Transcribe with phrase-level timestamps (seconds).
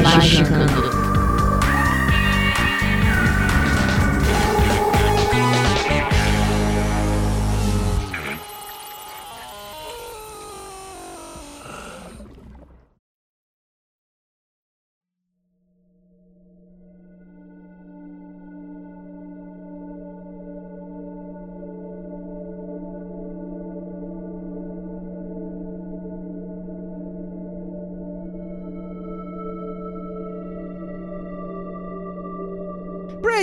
[0.00, 1.11] 来时刻刻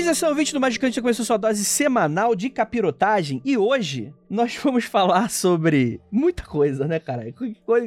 [0.10, 0.20] Magicando.
[0.20, 4.86] Atenção, ouvinte do Magicante, já começou sua dose semanal de capirotagem e hoje nós vamos
[4.86, 7.32] falar sobre muita coisa, né, cara?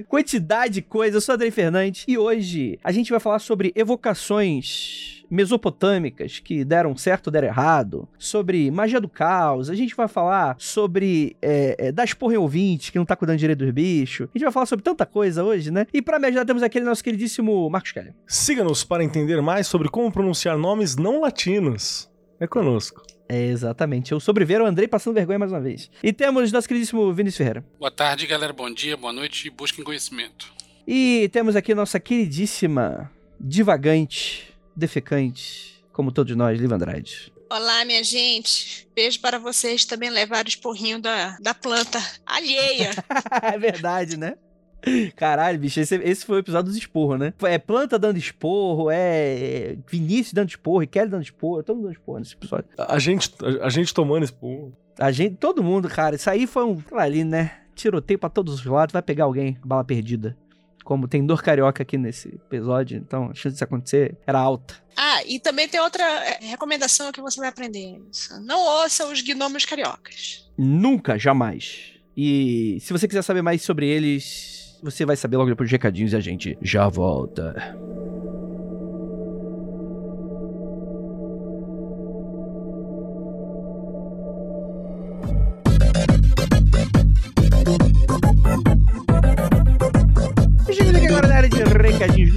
[0.09, 1.17] Quantidade de coisa.
[1.17, 6.95] Eu sou Andrei Fernandes e hoje a gente vai falar sobre evocações mesopotâmicas que deram
[6.95, 11.93] certo ou deram errado, sobre magia do caos, a gente vai falar sobre é, é,
[11.93, 14.67] das porra em ouvinte que não tá cuidando direito dos bichos, a gente vai falar
[14.67, 15.87] sobre tanta coisa hoje, né?
[15.91, 18.13] E para me ajudar temos aquele nosso queridíssimo Marcos Kelly.
[18.27, 22.12] Siga-nos para entender mais sobre como pronunciar nomes não latinos
[22.43, 23.03] é conosco.
[23.29, 24.11] É, exatamente.
[24.11, 25.89] Eu sobreviveram o Andrei passando vergonha mais uma vez.
[26.03, 27.65] E temos nosso queridíssimo Vinícius Ferreira.
[27.79, 28.53] Boa tarde, galera.
[28.53, 30.53] Bom dia, boa noite e busquem conhecimento.
[30.87, 37.33] E temos aqui nossa queridíssima, divagante, defecante, como todos nós, Liv Andrade.
[37.49, 38.89] Olá, minha gente.
[38.93, 42.91] Beijo para vocês também levar o esporrinho da, da planta alheia.
[43.41, 44.35] é verdade, né?
[45.17, 47.33] Caralho, bicho, esse, esse foi o episódio dos esporros, né?
[47.43, 51.95] É planta dando esporro, é Vinícius dando esporro, e Kelly dando esporro, todo mundo dando
[51.95, 52.67] esporro nesse episódio.
[52.77, 54.73] A, a gente, a, a, gente tomando esporro.
[54.99, 56.17] A gente, todo mundo, cara.
[56.17, 57.59] Isso aí foi um, ali, né?
[57.75, 60.37] Tiroteio pra todos os lados, vai pegar alguém, bala perdida.
[60.85, 64.75] Como tem dor carioca aqui nesse episódio, então a chance disso acontecer era alta.
[64.97, 68.03] Ah, e também tem outra é, recomendação que você vai aprender.
[68.43, 70.51] Não ouça os gnomos cariocas.
[70.59, 71.93] Nunca, jamais.
[72.17, 76.13] E se você quiser saber mais sobre eles, você vai saber logo depois dos recadinhos
[76.13, 77.55] e a gente já volta.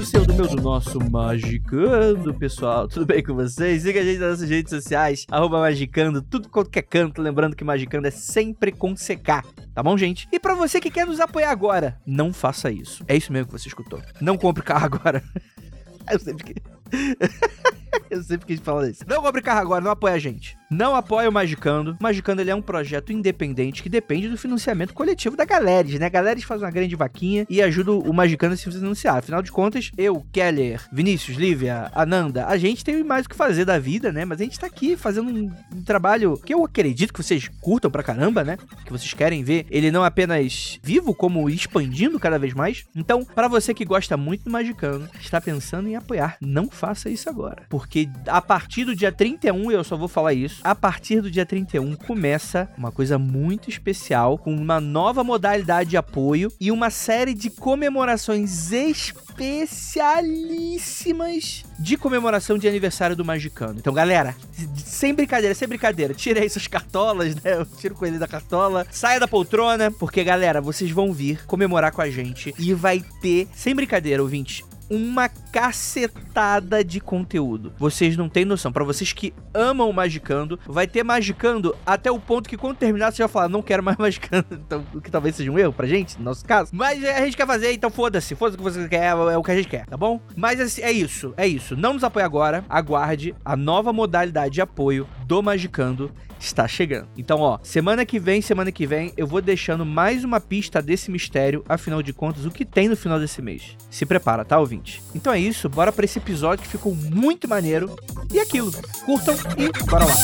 [0.05, 2.85] Do seu, do meu, do nosso Magicando, pessoal.
[2.87, 3.81] Tudo bem com vocês?
[3.81, 7.23] Siga a gente nas nossas redes sociais, arroba Magicando, tudo quanto que é canto.
[7.23, 9.41] Lembrando que Magicando é sempre com CK,
[9.73, 10.27] tá bom, gente?
[10.31, 13.03] E para você que quer nos apoiar agora, não faça isso.
[13.07, 13.99] É isso mesmo que você escutou.
[14.21, 15.23] Não compre carro agora.
[16.11, 16.61] Eu sempre que...
[18.11, 19.03] Eu sempre quis falar isso.
[19.07, 20.55] Não compre carro agora, não apoia a gente.
[20.69, 21.97] Não apoia o Magicando.
[21.99, 26.05] O Magicando ele é um projeto independente que depende do financiamento coletivo da Galeres, né?
[26.07, 29.17] A Galeres faz uma grande vaquinha e ajuda o Magicando a se financiar.
[29.17, 33.65] Afinal de contas, eu, Keller, Vinícius, Lívia, Ananda, a gente tem mais o que fazer
[33.65, 34.25] da vida, né?
[34.25, 37.91] Mas a gente tá aqui fazendo um, um trabalho que eu acredito que vocês curtam
[37.91, 38.57] pra caramba, né?
[38.85, 42.85] Que vocês querem ver ele não apenas vivo, como expandindo cada vez mais.
[42.95, 47.29] Então, para você que gosta muito do Magicando, está pensando em apoiar, não faça isso
[47.29, 47.63] agora.
[47.69, 51.45] Porque a partir do dia 31, eu só vou falar isso, a partir do dia
[51.45, 57.33] 31 começa uma coisa muito especial, com uma nova modalidade de apoio e uma série
[57.33, 63.79] de comemorações especialíssimas de comemoração de aniversário do Magicano.
[63.79, 64.35] Então, galera,
[64.77, 67.55] sem brincadeira, sem brincadeira, tira aí suas cartolas, né?
[67.55, 71.91] Eu tiro o coelho da cartola, saia da poltrona, porque, galera, vocês vão vir comemorar
[71.91, 77.73] com a gente e vai ter, sem brincadeira, ouvinte, uma cacetada de conteúdo.
[77.77, 78.71] Vocês não têm noção.
[78.71, 83.17] Para vocês que amam Magicando, vai ter Magicando até o ponto que quando terminar você
[83.17, 84.47] já falar, não quero mais Magicando.
[84.51, 86.71] Então, o que talvez seja um erro pra gente, no nosso caso.
[86.73, 88.35] Mas a gente quer fazer, então foda-se.
[88.35, 90.19] Foda-se o que você quer, é o que a gente quer, tá bom?
[90.35, 91.75] Mas assim, é isso, é isso.
[91.75, 92.63] Não nos apoie agora.
[92.69, 96.11] Aguarde a nova modalidade de apoio do Magicando
[96.45, 97.07] está chegando.
[97.17, 101.11] Então, ó, semana que vem, semana que vem, eu vou deixando mais uma pista desse
[101.11, 103.75] mistério, afinal de contas, o que tem no final desse mês.
[103.89, 105.01] Se prepara, tá, ouvinte?
[105.13, 107.95] Então é isso, bora para esse episódio que ficou muito maneiro.
[108.31, 108.71] E aquilo,
[109.05, 110.15] curtam e bora lá.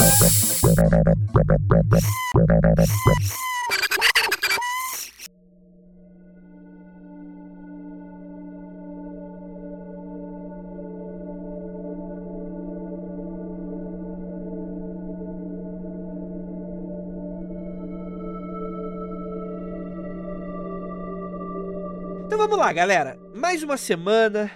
[22.42, 23.20] Vamos lá, galera.
[23.36, 24.50] Mais uma semana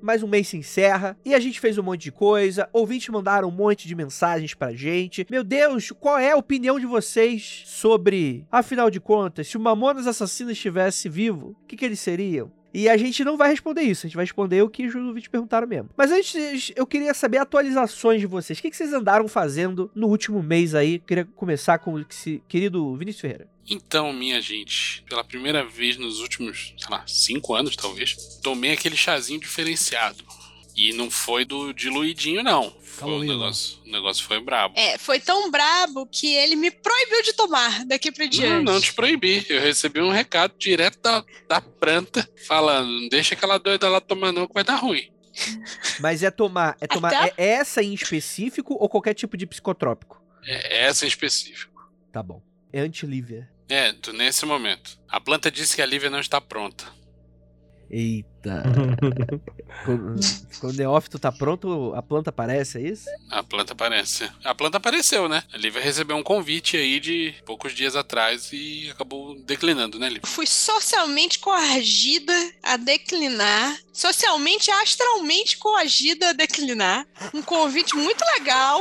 [0.00, 2.70] mais um mês se encerra e a gente fez um monte de coisa.
[2.72, 5.26] Ouvintes mandaram um monte de mensagens pra gente.
[5.28, 10.06] Meu Deus, qual é a opinião de vocês sobre, afinal de contas, se o Mamonas
[10.06, 12.50] Assassinas estivesse vivo, o que, que eles seriam?
[12.72, 15.28] E a gente não vai responder isso, a gente vai responder o que os ouvintes
[15.28, 15.90] perguntaram mesmo.
[15.96, 18.58] Mas antes, eu queria saber atualizações de vocês.
[18.58, 20.94] O que, que vocês andaram fazendo no último mês aí?
[20.94, 22.04] Eu queria começar com o
[22.48, 23.57] querido Vinícius Ferreira.
[23.68, 28.96] Então, minha gente, pela primeira vez nos últimos, sei lá, cinco anos talvez, tomei aquele
[28.96, 30.24] chazinho diferenciado.
[30.74, 32.70] E não foi do diluidinho, não.
[32.80, 34.74] Foi o, negócio, o negócio foi brabo.
[34.78, 38.64] É, foi tão brabo que ele me proibiu de tomar daqui pra diante.
[38.64, 39.44] Não, não te proibi.
[39.48, 44.30] Eu recebi um recado direto da, da planta falando: não deixa aquela doida lá tomar,
[44.30, 45.10] não, que vai dar ruim.
[45.98, 50.22] Mas é tomar, é tomar Até- é essa em específico ou qualquer tipo de psicotrópico?
[50.44, 51.90] É essa em específico.
[52.12, 52.40] Tá bom.
[52.72, 53.50] É anti-Lívia.
[53.68, 54.98] É, tu- nesse momento.
[55.08, 56.84] A planta disse que a Lívia não está pronta.
[57.90, 58.64] Eita.
[59.86, 60.20] quando,
[60.60, 63.04] quando o neófito tá pronto, a planta aparece, é isso?
[63.30, 64.30] A planta aparece.
[64.44, 65.42] A planta apareceu, né?
[65.52, 70.26] A Lívia recebeu um convite aí de poucos dias atrás e acabou declinando, né, Lívia?
[70.26, 72.32] Fui socialmente coagida
[72.62, 77.06] a declinar, socialmente e astralmente coagida a declinar.
[77.32, 78.78] Um convite muito legal,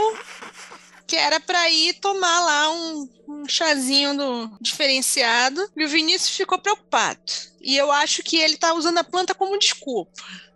[1.08, 5.68] que era pra ir tomar lá um, um chazinho do diferenciado.
[5.76, 7.20] E o Vinícius ficou preocupado.
[7.62, 10.12] E eu acho que ele tá usando a planta como desculpa.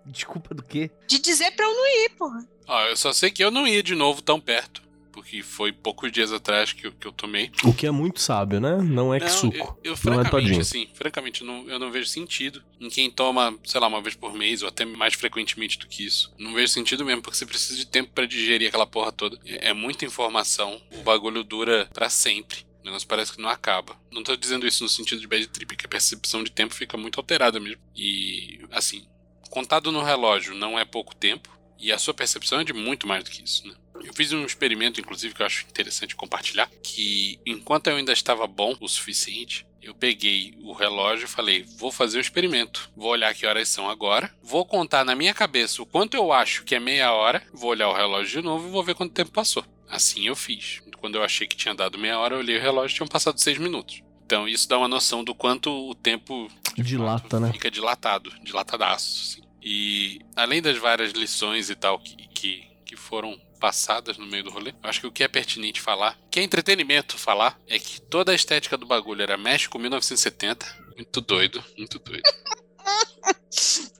[0.05, 0.91] Desculpa do quê?
[1.07, 2.47] De dizer pra eu não ir, porra.
[2.67, 4.81] Ó, eu só sei que eu não ia de novo tão perto.
[5.11, 7.51] Porque foi poucos dias atrás que eu, que eu tomei.
[7.63, 8.77] O que é muito sábio, né?
[8.81, 9.77] Não é que Não, suco.
[9.83, 10.61] eu, eu não é todinho.
[10.61, 14.15] assim, francamente, eu não, eu não vejo sentido em quem toma, sei lá, uma vez
[14.15, 16.33] por mês ou até mais frequentemente do que isso.
[16.37, 19.37] Não vejo sentido mesmo, porque você precisa de tempo pra digerir aquela porra toda.
[19.45, 22.65] É, é muita informação, o bagulho dura pra sempre.
[22.81, 23.95] O negócio parece que não acaba.
[24.11, 26.97] Não tô dizendo isso no sentido de bad trip, que a percepção de tempo fica
[26.97, 27.79] muito alterada mesmo.
[27.95, 29.05] E, assim,
[29.51, 33.23] contado no relógio não é pouco tempo, e a sua percepção é de muito mais
[33.23, 33.73] do que isso, né?
[34.03, 38.47] Eu fiz um experimento, inclusive, que eu acho interessante compartilhar, que enquanto eu ainda estava
[38.47, 42.91] bom o suficiente, eu peguei o relógio e falei, vou fazer o experimento.
[42.95, 46.63] Vou olhar que horas são agora, vou contar na minha cabeça o quanto eu acho
[46.63, 49.31] que é meia hora, vou olhar o relógio de novo e vou ver quanto tempo
[49.31, 49.65] passou.
[49.89, 50.81] Assim eu fiz.
[50.97, 53.39] Quando eu achei que tinha dado meia hora, eu olhei o relógio e tinham passado
[53.39, 54.03] seis minutos.
[54.23, 57.51] Então isso dá uma noção do quanto o tempo Dilata, fato, né?
[57.51, 59.39] Fica dilatado, dilatadaço.
[59.39, 59.47] Assim.
[59.61, 64.49] E além das várias lições e tal que, que, que foram passadas no meio do
[64.49, 68.01] rolê, eu acho que o que é pertinente falar, que é entretenimento falar, é que
[68.01, 70.65] toda a estética do bagulho era México 1970.
[70.97, 72.23] Muito doido, muito doido.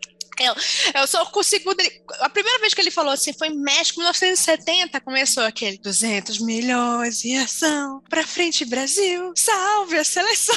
[0.94, 1.72] Eu só consigo.
[2.20, 7.24] A primeira vez que ele falou assim foi em México, 1970, começou aquele 200 milhões
[7.26, 8.02] em ação.
[8.10, 10.56] Pra frente, Brasil, salve a seleção.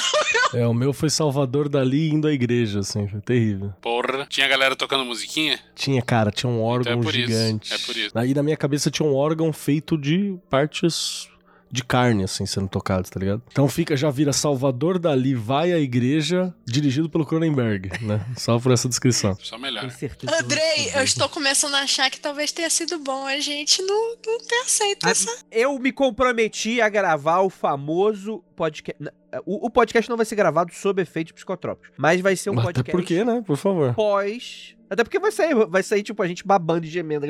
[0.53, 3.73] É, o meu foi Salvador Dali indo à igreja, assim, foi terrível.
[3.81, 5.59] Porra, tinha galera tocando musiquinha?
[5.75, 7.73] Tinha, cara, tinha um órgão Então é por isso, gigante.
[7.73, 8.11] é por isso.
[8.17, 11.27] Aí na minha cabeça tinha um órgão feito de partes
[11.75, 13.41] de carne, assim, sendo tocados, tá ligado?
[13.51, 18.25] Então fica, já vira Salvador Dali vai à igreja, dirigido pelo Cronenberg, né?
[18.37, 19.37] Só por essa descrição.
[19.41, 19.83] Só melhor.
[20.41, 24.37] Andrei, eu estou começando a achar que talvez tenha sido bom a gente não, não
[24.39, 25.37] ter aceito Ah, essa.
[25.51, 29.03] Eu me comprometi a gravar o famoso podcast.
[29.45, 32.63] O, o podcast não vai ser gravado sob efeitos psicotrópicos, mas vai ser um Até
[32.63, 33.43] podcast porque, né?
[33.45, 33.93] Por favor.
[33.93, 34.74] pós.
[34.89, 37.25] Até porque vai sair, vai sair, tipo, a gente babando e gemendo.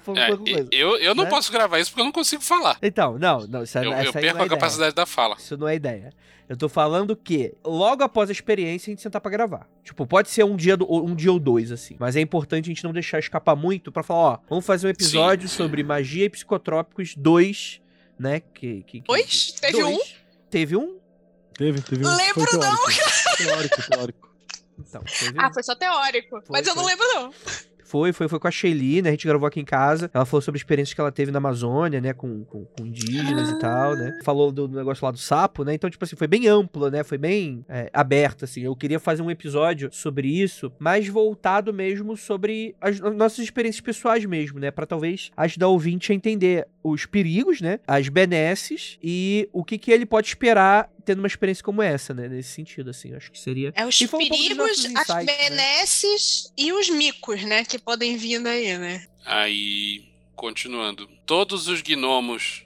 [0.00, 0.30] Foi É,
[0.72, 1.30] eu, eu não né?
[1.30, 2.78] posso gravar isso porque eu não consigo falar.
[2.82, 5.34] Então, não, não, isso, Eu, essa eu aí perco não é a capacidade da fala.
[5.34, 5.44] Ideia.
[5.44, 6.12] Isso não é ideia.
[6.48, 9.66] Eu tô falando que logo após a experiência a gente sentar pra gravar.
[9.82, 11.96] Tipo, pode ser um dia, do- um dia ou dois, assim.
[11.98, 14.90] Mas é importante a gente não deixar escapar muito pra falar, ó, vamos fazer um
[14.90, 15.56] episódio Sim.
[15.56, 17.80] sobre magia e psicotrópicos 2,
[18.18, 18.40] né?
[18.40, 19.52] Que, que, que- Dois?
[19.60, 19.96] Teve dois.
[19.96, 20.00] um?
[20.48, 20.96] Teve um?
[21.54, 22.14] Teve, teve um.
[22.16, 23.36] Lembro foi não, teórico.
[23.38, 24.35] Teórico, teórico.
[24.78, 26.40] Então, teve Ah, foi só teórico.
[26.42, 27.32] Foi, mas eu não lembro, não.
[27.86, 29.10] Foi, foi, foi com a Shelly, né?
[29.10, 30.10] A gente gravou aqui em casa.
[30.12, 32.12] Ela falou sobre experiências que ela teve na Amazônia, né?
[32.12, 34.18] Com, com, com indígenas e tal, né?
[34.24, 35.72] Falou do, do negócio lá do sapo, né?
[35.72, 37.04] Então, tipo assim, foi bem amplo, né?
[37.04, 38.62] Foi bem é, aberto, assim.
[38.62, 43.80] Eu queria fazer um episódio sobre isso, mais voltado mesmo sobre as as nossas experiências
[43.80, 44.70] pessoais mesmo, né?
[44.70, 47.78] Pra talvez ajudar o ouvinte a entender os perigos, né?
[47.86, 52.28] As benesses e o que, que ele pode esperar tendo uma experiência como essa, né?
[52.28, 53.14] Nesse sentido, assim.
[53.14, 53.72] Acho que seria.
[53.74, 55.36] É os um perigos, nossos as insights, né?
[55.36, 57.64] benesses e os micos, né?
[57.64, 59.06] Que podem vir daí, né?
[59.24, 61.08] Aí, continuando.
[61.24, 62.64] Todos os gnomos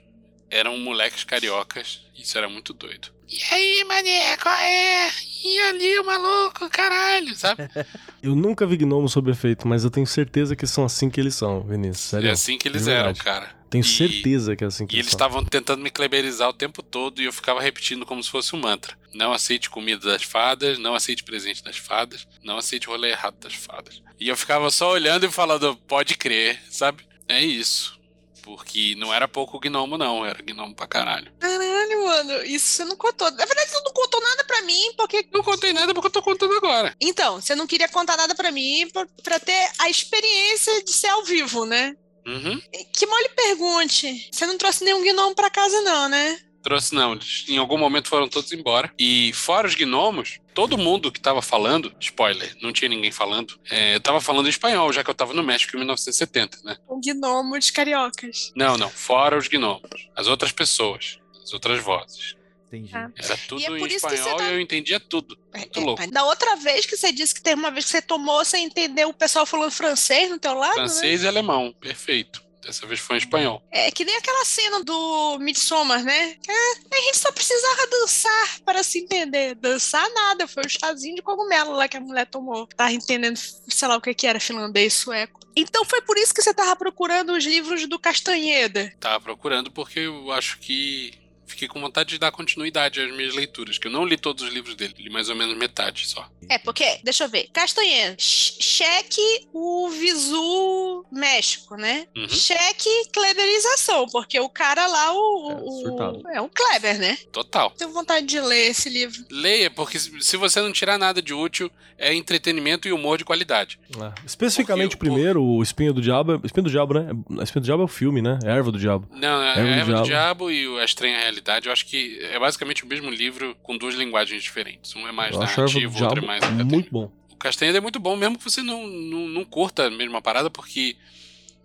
[0.49, 2.01] eram moleques cariocas.
[2.17, 3.09] Isso era muito doido.
[3.29, 5.09] E aí, mané, qual é?
[5.43, 7.63] E ali o maluco, caralho, sabe?
[8.21, 11.33] Eu nunca vi gnomo sob efeito, mas eu tenho certeza que são assim que eles
[11.33, 12.09] são, Vinícius.
[12.09, 12.29] Sério.
[12.29, 13.49] É assim que eles eram, cara.
[13.71, 16.83] Tenho E- certeza que é assim que E eles estavam tentando me kleberizar o tempo
[16.83, 18.97] todo e eu ficava repetindo como se fosse um mantra.
[19.13, 23.37] Não aceite comida das fadas, não aceite presente das fadas, não aceite o rolê errado
[23.39, 24.01] das fadas.
[24.19, 27.03] E eu ficava só olhando e falando, pode crer, sabe?
[27.29, 27.97] É isso.
[28.43, 31.31] Porque não era pouco gnomo, não, era gnomo pra caralho.
[31.39, 33.29] Caralho, mano, isso você não contou.
[33.31, 35.27] Na verdade, você não contou nada pra mim, porque.
[35.31, 36.93] Não contei nada porque eu tô contando agora.
[36.99, 41.07] Então, você não queria contar nada pra mim pra, pra ter a experiência de ser
[41.07, 41.95] ao vivo, né?
[42.25, 42.61] Uhum.
[42.93, 44.29] Que mal lhe pergunte.
[44.31, 46.39] Você não trouxe nenhum gnomo pra casa, não, né?
[46.61, 48.93] Trouxe não, eles em algum momento foram todos embora.
[48.97, 53.97] E fora os gnomos, todo mundo que tava falando, spoiler, não tinha ninguém falando, é,
[53.99, 56.77] tava falando espanhol, já que eu tava no México em 1970, né?
[56.87, 58.51] Um gnomo de cariocas.
[58.55, 62.35] Não, não, fora os gnomos, as outras pessoas, as outras vozes.
[62.71, 62.95] Entendi.
[62.95, 63.11] Ah.
[63.17, 65.37] Era tudo E é em espanhol tá- e eu entendia tudo.
[65.53, 66.11] É, Muito é, louco.
[66.11, 69.09] Da outra vez que você disse que teve uma vez que você tomou, você entendeu
[69.09, 70.87] o pessoal falando francês no teu lado, né?
[70.87, 72.41] Francês e alemão, perfeito.
[72.63, 73.61] Dessa vez foi em espanhol.
[73.71, 76.37] É que nem aquela cena do Midsommar, né?
[76.47, 79.55] É, a gente só precisava dançar para se entender.
[79.55, 82.67] Dançar nada, foi o chazinho de cogumelo lá que a mulher tomou.
[82.67, 85.39] Tava entendendo, sei lá o que que era, finlandês, sueco.
[85.55, 88.93] Então foi por isso que você tava procurando os livros do Castanheda.
[88.99, 91.13] Tava procurando porque eu acho que
[91.51, 94.51] fiquei com vontade de dar continuidade às minhas leituras, que eu não li todos os
[94.51, 96.29] livros dele, li mais ou menos metade só.
[96.49, 102.07] É, porque, deixa eu ver, Castanheda, ch- cheque o Visu México, né?
[102.15, 102.27] Uhum.
[102.29, 107.17] Cheque Kleberização, porque o cara lá, o, É, o- é um Kleber, né?
[107.31, 107.71] Total.
[107.71, 109.23] Tenho vontade de ler esse livro.
[109.29, 113.79] Leia, porque se você não tirar nada de útil, é entretenimento e humor de qualidade.
[113.95, 114.13] É.
[114.25, 116.33] Especificamente, Porque o- primeiro, o Espinho do Diabo.
[116.33, 117.07] é- Espinho do Diabo, né?
[117.39, 118.39] É- Espinho do Diabo é o filme, né?
[118.43, 119.07] É Erva do Diabo.
[119.11, 120.05] Não, é Erva do Erva do Diabo.
[120.05, 123.77] Diabo e o A Estranha Realidade, eu acho que é basicamente o mesmo livro com
[123.77, 124.95] duas linguagens diferentes.
[124.95, 126.69] Um é mais Eu do narrativo, outro é mais acadêmico.
[126.69, 127.11] muito bom.
[127.31, 130.49] O Castanheira é muito bom, mesmo que você não, não, não curta a mesma parada,
[130.49, 130.95] porque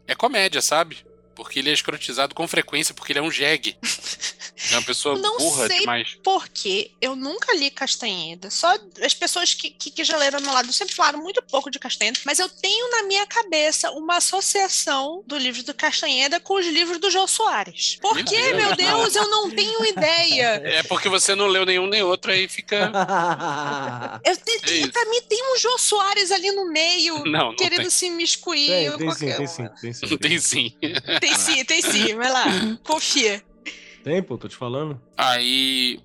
[0.06, 0.99] é comédia, sabe?
[1.36, 3.76] Porque ele é escrotizado com frequência, porque ele é um jegue.
[4.70, 6.16] É uma pessoa Não burra sei demais.
[6.24, 8.50] Porque eu nunca li Castanheda.
[8.50, 11.70] Só as pessoas que, que, que já leram ao meu lado sempre falaram muito pouco
[11.70, 12.18] de Castanheda.
[12.24, 16.98] Mas eu tenho na minha cabeça uma associação do livro do Castanheda com os livros
[16.98, 17.98] do João Soares.
[18.00, 18.56] Por Deus.
[18.56, 20.62] meu Deus, eu não tenho ideia.
[20.76, 22.90] É porque você não leu nenhum nem outro, aí fica.
[24.24, 27.82] Eu te, É pra mim tem um João Soares ali no meio, Não, não querendo
[27.82, 27.90] tem.
[27.90, 28.66] se imiscuir.
[28.68, 29.48] Tem, em tem sim, qualquer tem um.
[29.48, 30.16] sim, tem sim.
[30.18, 30.76] Tem sim.
[31.26, 32.14] Tem sim, tem sim.
[32.14, 32.45] Vai lá,
[32.85, 33.42] confia.
[34.04, 35.00] Tem, pô, tô te falando.
[35.16, 35.99] Aí.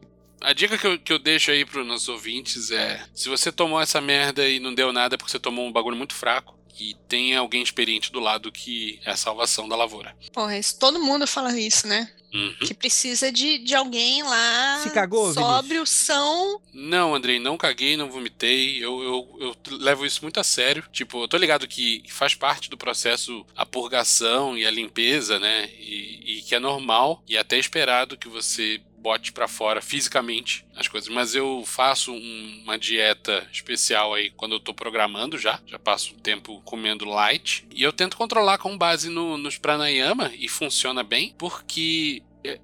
[0.44, 3.80] A dica que eu, que eu deixo aí pros nossos ouvintes é: se você tomou
[3.80, 6.58] essa merda e não deu nada é porque você tomou um bagulho muito fraco.
[6.80, 10.16] E tem alguém experiente do lado que é a salvação da lavoura.
[10.34, 12.10] Porra, isso, todo mundo fala isso, né?
[12.34, 12.56] Uhum.
[12.66, 14.80] Que precisa de, de alguém lá.
[14.82, 16.62] Se cagou, Sóbrio, são.
[16.74, 18.84] Não, Andrei, não caguei, não vomitei.
[18.84, 20.84] Eu, eu, eu levo isso muito a sério.
[20.94, 25.70] Tipo, eu tô ligado que faz parte do processo a purgação e a limpeza, né?
[25.78, 30.88] E, e que é normal e até esperado que você bote pra fora fisicamente as
[30.88, 31.10] coisas.
[31.10, 35.60] Mas eu faço um- uma dieta especial aí quando eu tô programando já.
[35.66, 37.66] Já passo um tempo comendo light.
[37.74, 42.22] E eu tento controlar com base no, nos pranayama e funciona bem, porque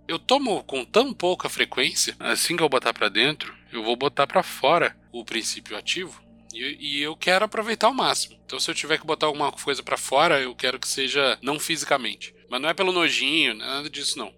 [0.08, 4.26] eu tomo com tão pouca frequência, assim que eu botar pra dentro, eu vou botar
[4.26, 6.22] pra fora o princípio ativo.
[6.54, 8.36] E, eu quero aproveitar ao máximo.
[8.44, 11.60] Então, se eu tiver que botar alguma coisa pra fora, eu quero que seja não
[11.60, 12.34] fisicamente.
[12.50, 14.34] Mas não é pelo nojinho, é nada disso não.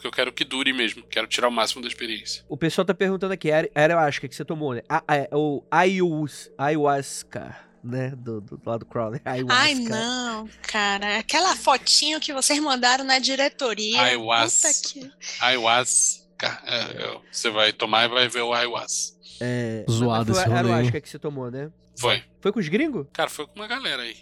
[0.00, 1.02] É porque eu quero que dure mesmo.
[1.02, 2.42] Quero tirar o máximo da experiência.
[2.48, 4.80] O pessoal tá perguntando aqui, era ayahuasca que você tomou, né?
[4.88, 7.54] A, a, o ayahuas, ayahuasca,
[7.84, 8.14] né?
[8.16, 9.20] Do, do, do lado do Crowley.
[9.22, 9.62] Ayahuasca.
[9.62, 11.18] Ai, não, cara.
[11.18, 14.00] Aquela fotinho que vocês mandaram na diretoria.
[14.00, 14.68] Ayahuasca.
[14.88, 15.10] Que...
[15.38, 16.62] Ayahuasca.
[16.64, 19.18] É, eu- você vai tomar e vai ver o ayahuasca.
[19.38, 21.70] É, Zoado esse foi a rolê, ayahuasca que você tomou, né?
[21.98, 22.24] Foi.
[22.40, 23.06] Foi com os gringos?
[23.12, 24.16] Cara, foi com uma galera aí.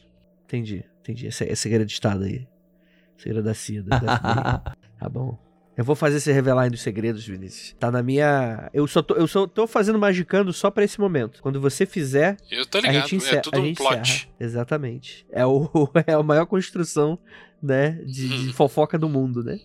[0.44, 1.28] Entendi, entendi.
[1.28, 2.48] Esse é segredo de estado aí.
[3.16, 3.82] Segredo da CIA.
[3.84, 4.76] da FBI.
[4.98, 5.47] tá bom.
[5.78, 7.76] Eu vou fazer você revelar ainda os segredos, Vinícius.
[7.78, 8.68] Tá na minha.
[8.74, 11.40] Eu só tô, eu só tô fazendo magicando só pra esse momento.
[11.40, 13.02] Quando você fizer, Eu tô a ligado.
[13.02, 13.36] gente encerra.
[13.36, 13.96] é tudo a um gente plot.
[14.00, 14.28] encerra.
[14.40, 15.24] Exatamente.
[15.30, 15.70] É, o,
[16.04, 17.16] é a maior construção,
[17.62, 19.60] né, de, de fofoca do mundo, né?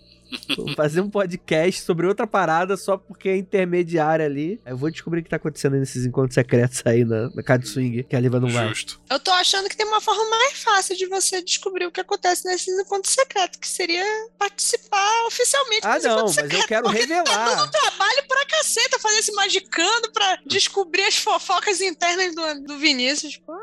[0.57, 4.59] Vou fazer um podcast sobre outra parada só porque é intermediária ali.
[4.65, 7.69] Eu vou descobrir o que tá acontecendo nesses encontros secretos aí na, na casa de
[7.69, 8.67] swing, que a Liva não vai.
[8.69, 8.99] Justo.
[9.09, 12.45] Eu tô achando que tem uma forma mais fácil de você descobrir o que acontece
[12.45, 14.03] nesses encontros secretos, que seria
[14.37, 16.67] participar oficialmente Ah, dos não, encontros mas eu secretos.
[16.67, 17.55] quero porque Tá revelar.
[17.55, 23.37] dando trabalho pra caceta fazer esse magicando pra descobrir as fofocas internas do, do Vinícius.
[23.37, 23.61] Porra.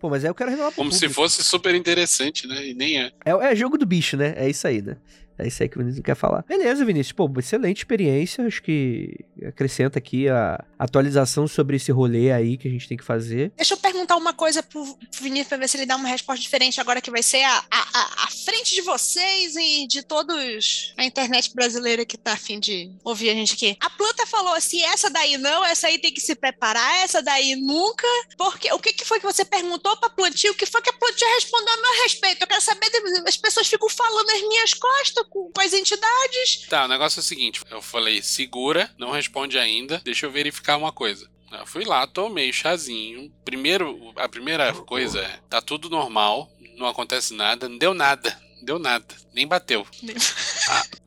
[0.00, 1.14] Pô, mas aí eu quero revelar pro Como se público.
[1.14, 2.66] fosse super interessante, né?
[2.68, 3.12] E nem é.
[3.24, 4.34] É, é jogo do bicho, né?
[4.36, 4.96] É isso aí, né?
[5.38, 6.44] É isso aí que o Vinícius quer falar.
[6.48, 7.12] Beleza, Vinícius.
[7.12, 8.44] Pô, excelente experiência.
[8.44, 13.04] Acho que acrescenta aqui a atualização sobre esse rolê aí que a gente tem que
[13.04, 13.52] fazer.
[13.56, 16.80] Deixa eu perguntar uma coisa pro Vinícius pra ver se ele dá uma resposta diferente
[16.80, 21.54] agora que vai ser a, a, a, frente de vocês e de todos a internet
[21.54, 23.76] brasileira que tá afim de ouvir a gente aqui.
[23.80, 27.54] A planta falou assim: essa daí não, essa aí tem que se preparar, essa daí
[27.54, 28.06] nunca.
[28.36, 30.50] Porque o que, que foi que você perguntou pra plantia?
[30.50, 32.42] O que foi que a plantia respondeu a meu respeito?
[32.42, 32.90] Eu quero saber,
[33.26, 36.66] as pessoas ficam falando nas minhas costas com, com as entidades.
[36.68, 40.76] Tá, o negócio é o seguinte: eu falei, segura, não responde ainda, deixa eu verificar
[40.76, 41.28] uma coisa.
[41.50, 43.32] Eu fui lá, tomei chazinho.
[43.44, 48.38] Primeiro, a primeira coisa é: tá tudo normal, não acontece nada, não deu nada.
[48.56, 49.86] não Deu nada, nem bateu.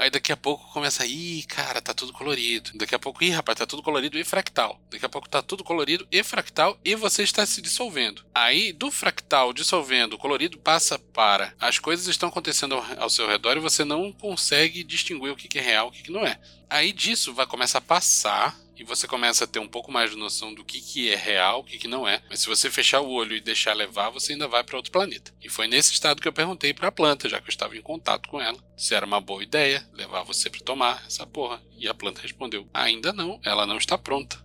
[0.01, 2.71] aí daqui a pouco começa, ih, cara, tá tudo colorido.
[2.73, 4.81] Daqui a pouco, ih, rapaz, tá tudo colorido e fractal.
[4.89, 8.25] Daqui a pouco tá tudo colorido e fractal e você está se dissolvendo.
[8.33, 13.57] Aí, do fractal dissolvendo, colorido passa para as coisas estão acontecendo ao, ao seu redor
[13.57, 16.25] e você não consegue distinguir o que, que é real e o que, que não
[16.25, 16.39] é.
[16.71, 20.15] Aí disso vai começar a passar e você começa a ter um pouco mais de
[20.15, 22.23] noção do que, que é real, o que, que não é.
[22.29, 25.33] Mas se você fechar o olho e deixar levar, você ainda vai para outro planeta.
[25.41, 27.81] E foi nesse estado que eu perguntei para a planta, já que eu estava em
[27.81, 31.61] contato com ela, se era uma boa ideia levar você para tomar essa porra.
[31.77, 34.41] E a planta respondeu: ainda não, ela não está pronta.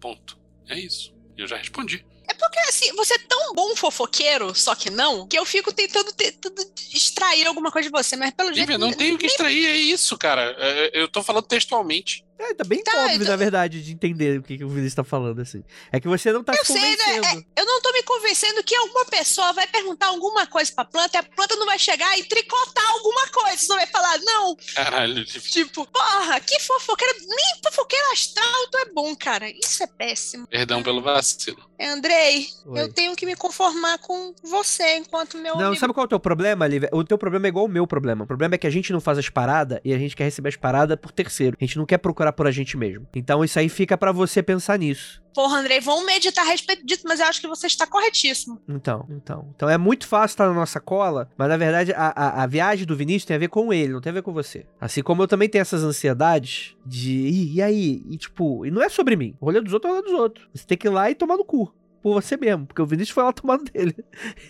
[0.00, 0.38] Ponto.
[0.66, 1.14] É isso.
[1.36, 2.02] Eu já respondi.
[2.30, 6.12] É porque, assim, você é tão bom fofoqueiro, só que não, que eu fico tentando,
[6.12, 6.62] tentando
[6.94, 8.60] extrair alguma coisa de você, mas pelo jeito.
[8.60, 10.54] Lívia, não tenho o que extrair, é isso, cara.
[10.56, 12.24] É, Eu tô falando textualmente.
[12.42, 14.94] É, tá bem Tá, óbvio, então- na verdade, de entender o que, que o Vinícius
[14.94, 15.62] tá falando, assim.
[15.92, 16.96] É que você não tá Eu se sei, né?
[17.16, 17.44] convencendo.
[17.54, 21.20] Eu não tô me convencendo que alguma pessoa vai perguntar alguma coisa pra planta e
[21.20, 23.58] a planta não vai chegar e tricotar alguma coisa.
[23.58, 24.56] Você não vai falar, não.
[24.74, 25.24] Caralho.
[25.26, 27.14] Tipo, porra, que fofoqueiro.
[27.20, 29.50] Nem fofoqueiro astral tu é bom, cara.
[29.50, 30.46] Isso é péssimo.
[30.46, 31.58] Perdão pelo vacilo.
[31.78, 32.80] Andrei, Oi.
[32.80, 35.80] eu tenho que me conformar com você enquanto meu Não, amigo.
[35.80, 36.88] sabe qual é o teu problema, Lívia?
[36.92, 38.24] O teu problema é igual o meu problema.
[38.24, 40.50] O problema é que a gente não faz as paradas e a gente quer receber
[40.50, 41.56] as paradas por terceiro.
[41.60, 43.06] A gente não quer procurar por a gente mesmo.
[43.14, 45.22] Então isso aí fica pra você pensar nisso.
[45.34, 48.60] Porra, Andrei, vamos meditar a respeito disso, mas eu acho que você está corretíssimo.
[48.68, 49.48] Então, então.
[49.54, 52.84] Então é muito fácil estar na nossa cola, mas na verdade a, a, a viagem
[52.86, 54.66] do Vinícius tem a ver com ele, não tem a ver com você.
[54.80, 58.02] Assim como eu também tenho essas ansiedades de, "Ih, e aí?
[58.08, 59.34] E tipo, e não é sobre mim.
[59.40, 60.48] O rolê dos outros é o rolê dos outros.
[60.52, 61.72] Você tem que ir lá e tomar no cu.
[62.02, 63.94] Por você mesmo, porque o Vinícius foi lá tomar no dele.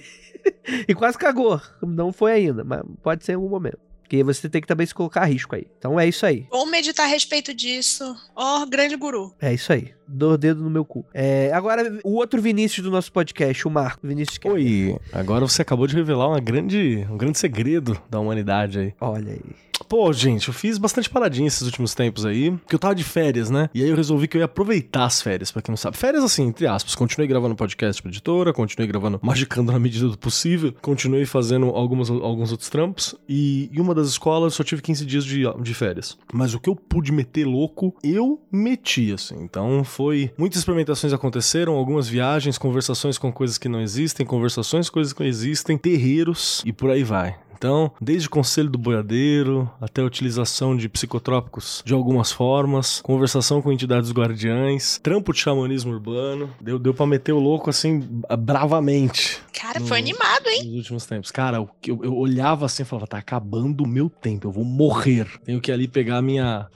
[0.89, 1.61] e quase cagou.
[1.83, 3.90] Não foi ainda, mas pode ser em algum momento.
[4.11, 5.69] Porque você tem que também se colocar a risco aí.
[5.79, 6.45] Então é isso aí.
[6.51, 8.17] Vamos meditar a respeito disso.
[8.35, 9.33] Ó, grande guru.
[9.41, 9.95] É isso aí.
[10.13, 11.05] Dou dedo no meu cu.
[11.15, 14.07] É, agora, o outro Vinícius do nosso podcast, o Marco.
[14.07, 18.95] Vinícius Oi, agora você acabou de revelar uma grande, um grande segredo da humanidade aí.
[19.01, 19.71] Olha aí.
[19.89, 23.51] Pô, gente, eu fiz bastante paradinha esses últimos tempos aí, porque eu tava de férias,
[23.51, 23.69] né?
[23.75, 25.97] E aí eu resolvi que eu ia aproveitar as férias, pra quem não sabe.
[25.97, 26.95] Férias assim, entre aspas.
[26.95, 32.09] Continuei gravando podcast pra editora, continuei gravando Magicando na medida do possível, continuei fazendo algumas,
[32.09, 36.17] alguns outros trampos, e em uma das escolas só tive 15 dias de, de férias.
[36.33, 39.43] Mas o que eu pude meter louco, eu meti, assim.
[39.43, 40.00] Então foi...
[40.39, 45.21] Muitas experimentações aconteceram, algumas viagens, conversações com coisas que não existem, conversações com coisas que
[45.21, 47.37] não existem, terreiros, e por aí vai.
[47.57, 53.71] Então, desde conselho do boiadeiro até a utilização de psicotrópicos de algumas formas, conversação com
[53.71, 58.03] entidades guardiães, trampo de xamanismo urbano, deu, deu pra meter o louco assim
[58.39, 60.65] bravamente Cara, No- foi animado, hein?
[60.65, 61.31] nos últimos tempos.
[61.31, 64.53] Cara, o que eu, eu olhava assim e falava, tá acabando o meu tempo, eu
[64.53, 65.27] vou morrer.
[65.45, 66.67] Tenho que ali pegar a minha.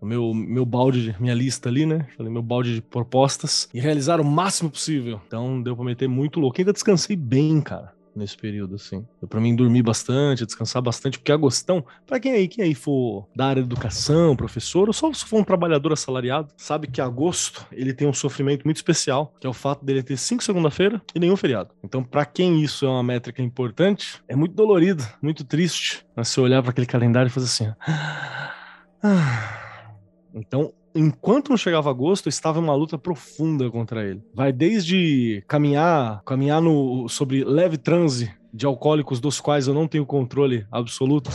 [0.00, 2.06] O meu, meu balde, de- minha lista ali, né?
[2.16, 5.20] Falei, meu balde de propostas e realizar o máximo possível.
[5.26, 6.56] Então deu pra meter muito louco.
[6.60, 9.04] Ainda descansei bem, cara, nesse período, assim.
[9.20, 13.26] Deu pra mim dormir bastante, descansar bastante, porque agostão, pra quem aí, quem aí for
[13.34, 17.66] da área de educação, professor, ou só se for um trabalhador assalariado, sabe que agosto
[17.72, 21.18] ele tem um sofrimento muito especial, que é o fato dele ter cinco segunda-feira e
[21.18, 21.70] nenhum feriado.
[21.82, 26.40] Então, pra quem isso é uma métrica importante, é muito dolorido, muito triste, né, você
[26.40, 28.98] olhar pra aquele calendário e fazer assim, ó.
[30.34, 34.22] Então, enquanto não chegava agosto, estava uma luta profunda contra ele.
[34.34, 40.06] Vai desde caminhar, caminhar no sobre leve transe de alcoólicos dos quais eu não tenho
[40.06, 41.30] controle absoluto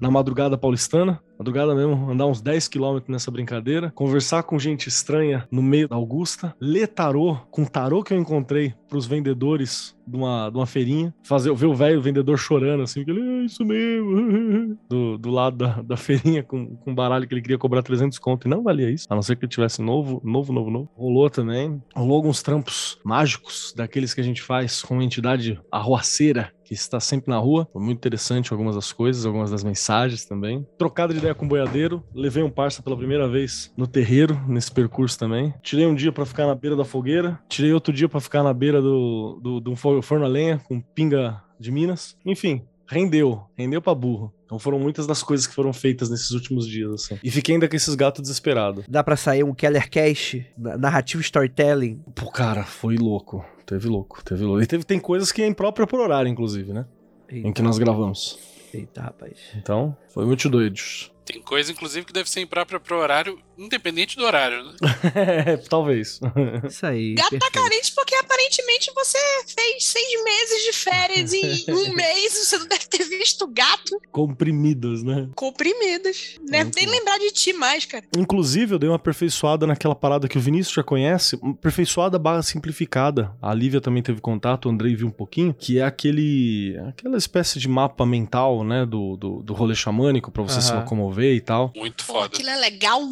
[0.00, 5.46] na madrugada paulistana, madrugada mesmo, andar uns 10 quilômetros nessa brincadeira, conversar com gente estranha
[5.50, 10.48] no meio da Augusta, ler tarô com tarô que eu encontrei pros vendedores de uma,
[10.50, 14.78] de uma feirinha, fazer, ver o velho vendedor chorando assim, que ele, é isso mesmo,
[14.88, 18.46] do, do lado da, da feirinha com, com baralho que ele queria cobrar 300 conto
[18.46, 20.90] e não valia isso, a não ser que ele tivesse novo, novo, novo, novo.
[20.94, 26.52] Rolou também, rolou alguns trampos mágicos, daqueles que a gente faz com uma entidade arruaceira,
[26.64, 27.68] que está sempre na rua.
[27.72, 30.66] Foi muito interessante algumas das coisas, algumas das mensagens também.
[30.76, 34.70] Trocada de ideia com o boiadeiro, levei um parça pela primeira vez no terreiro, nesse
[34.70, 35.52] percurso também.
[35.62, 38.54] Tirei um dia pra ficar na beira da fogueira, tirei outro dia pra ficar na
[38.54, 42.16] beira do, do, do fo- forno a lenha com pinga de Minas.
[42.24, 44.32] Enfim, rendeu, rendeu pra burro.
[44.44, 47.18] Então foram muitas das coisas que foram feitas nesses últimos dias, assim.
[47.24, 48.84] E fiquei ainda com esses gatos desesperados.
[48.88, 52.00] Dá pra sair um Keller Cash, na- narrativo storytelling.
[52.14, 53.44] Pô, cara, foi louco.
[53.66, 54.62] Teve louco, teve louco.
[54.62, 56.86] E teve, tem coisas que é imprópria por horário, inclusive, né?
[57.28, 58.38] Em Eita, que nós gravamos.
[58.72, 59.32] eita, rapaz.
[59.56, 60.78] Então, foi muito doido.
[61.26, 64.72] Tem coisa, inclusive, que deve ser imprópria pro horário, independente do horário, né?
[65.68, 66.20] Talvez.
[66.68, 67.14] Isso aí.
[67.14, 67.52] Gato tá perfeito.
[67.52, 72.66] carente porque aparentemente você fez seis meses de férias e em um mês você não
[72.68, 75.28] deve ter visto gato Comprimidas, né?
[75.34, 76.36] comprimidos.
[76.44, 76.92] Deve Muito nem bom.
[76.92, 78.04] lembrar de ti mais, cara.
[78.16, 82.42] Inclusive, eu dei uma aperfeiçoada naquela parada que o Vinícius já conhece, uma aperfeiçoada barra
[82.42, 83.34] simplificada.
[83.40, 86.76] A Lívia também teve contato, o Andrei viu um pouquinho, que é aquele.
[86.88, 88.84] aquela espécie de mapa mental, né?
[88.86, 90.80] Do, do, do rolê xamânico pra você se Aham.
[90.80, 91.72] locomover e tal.
[91.76, 92.26] Muito Pô, foda.
[92.26, 93.02] aquilo é legal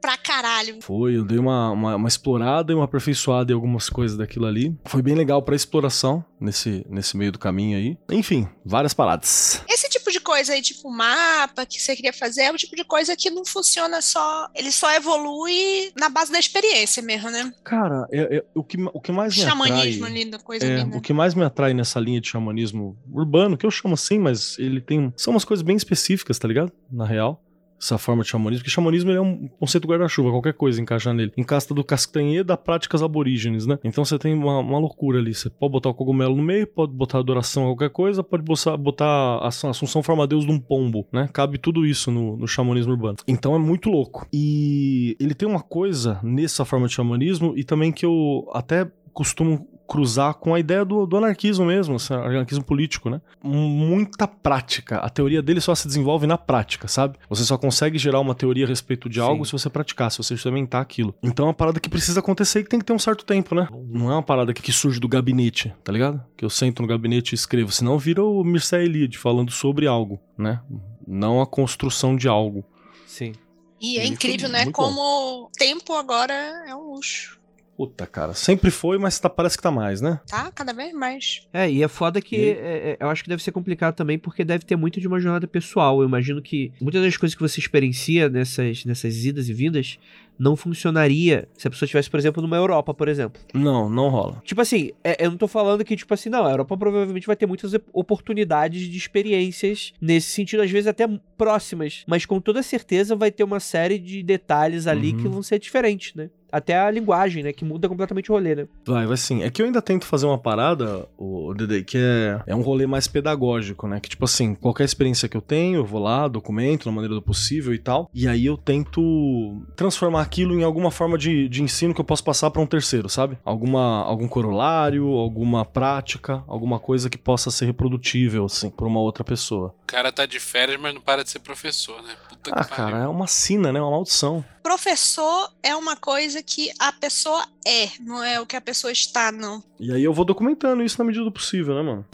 [0.00, 0.78] pra caralho.
[0.82, 4.76] Foi, eu dei uma, uma, uma explorada e uma aperfeiçoada em algumas coisas daquilo ali.
[4.86, 7.98] Foi bem legal pra exploração nesse, nesse meio do caminho aí.
[8.10, 9.62] Enfim, várias paradas.
[9.68, 12.84] Esse tipo de coisa aí, tipo mapa que você queria fazer, é o tipo de
[12.84, 14.48] coisa que não funciona só.
[14.54, 17.52] Ele só evolui na base da experiência mesmo, né?
[17.64, 20.20] Cara, é- é- o, que, o que mais me Xamanismo atrai...
[20.22, 20.96] ali da coisa É, né?
[20.96, 24.58] o que mais me atrai nessa linha de xamanismo urbano, que eu chamo assim, mas
[24.58, 25.12] ele tem.
[25.16, 26.72] São umas coisas bem específicas, tá ligado?
[26.90, 27.42] Na real.
[27.80, 31.32] Essa forma de xamanismo, porque xamanismo é um conceito guarda-chuva, qualquer coisa encaixa nele.
[31.36, 33.78] Encasta do Castanheda da práticas aborígenes, né?
[33.84, 35.32] Então você tem uma, uma loucura ali.
[35.34, 38.70] Você pode botar o cogumelo no meio, pode botar adoração a qualquer coisa, pode botar,
[39.06, 41.28] a Assun- Assunção Forma-Deus de um pombo, né?
[41.32, 43.16] Cabe tudo isso no, no xamanismo urbano.
[43.26, 44.26] Então é muito louco.
[44.32, 49.68] E ele tem uma coisa nessa forma de xamanismo e também que eu até costumo
[49.90, 53.20] cruzar com a ideia do, do anarquismo mesmo, esse anarquismo político, né?
[53.42, 54.98] Muita prática.
[54.98, 57.18] A teoria dele só se desenvolve na prática, sabe?
[57.28, 59.48] Você só consegue gerar uma teoria a respeito de algo Sim.
[59.48, 61.12] se você praticar, se você experimentar aquilo.
[61.20, 63.52] Então é uma parada que precisa acontecer e que tem que ter um certo tempo,
[63.52, 63.66] né?
[63.88, 66.24] Não é uma parada que, surge do gabinete, tá ligado?
[66.36, 70.20] Que eu sento no gabinete e escrevo, senão vira o Mircea Eliade falando sobre algo,
[70.38, 70.60] né?
[71.04, 72.64] Não a construção de algo.
[73.04, 73.32] Sim.
[73.80, 74.70] E é incrível, né?
[74.70, 76.32] Como o tempo agora
[76.68, 77.39] é um luxo.
[77.80, 80.20] Puta, cara, sempre foi, mas tá- parece que tá mais, né?
[80.28, 80.52] Tá?
[80.52, 81.48] Cada vez mais.
[81.50, 82.50] É, e é foda que é,
[82.90, 85.46] é, eu acho que deve ser complicado também, porque deve ter muito de uma jornada
[85.48, 86.02] pessoal.
[86.02, 89.98] Eu imagino que muitas das coisas que você experiencia nessas, nessas idas e vindas
[90.38, 93.40] não funcionaria se a pessoa estivesse, por exemplo, numa Europa, por exemplo.
[93.54, 94.42] Não, não rola.
[94.44, 97.36] Tipo assim, é- eu não tô falando que, tipo assim, não, a Europa provavelmente vai
[97.36, 102.62] ter muitas op- oportunidades de experiências nesse sentido, às vezes até próximas, mas com toda
[102.62, 105.16] certeza vai ter uma série de detalhes ali Uhum.
[105.16, 106.28] que vão ser diferentes, né?
[106.52, 107.52] Até a linguagem, né?
[107.52, 108.66] Que muda completamente o rolê, né?
[108.86, 109.42] Vai, vai sim.
[109.42, 112.86] É que eu ainda tento fazer uma parada, o Dede, que é, é um rolê
[112.86, 114.00] mais pedagógico, né?
[114.00, 117.22] Que tipo assim, qualquer experiência que eu tenho, eu vou lá, documento na maneira do
[117.22, 118.10] possível e tal.
[118.14, 122.24] E aí eu tento transformar aquilo em alguma forma de, de ensino que eu posso
[122.24, 123.38] passar pra um terceiro, sabe?
[123.44, 129.24] Alguma, algum corolário, alguma prática, alguma coisa que possa ser reprodutível, assim, por uma outra
[129.24, 129.74] pessoa.
[129.82, 132.14] O cara tá de férias, mas não para de ser professor, né?
[132.28, 132.84] Puta Ah, que pariu.
[132.84, 133.80] cara, é uma sina, né?
[133.80, 134.44] Uma maldição.
[134.62, 139.32] Professor é uma coisa que a pessoa é, não é o que a pessoa está,
[139.32, 139.62] não.
[139.78, 142.06] E aí eu vou documentando isso na medida do possível, né, mano?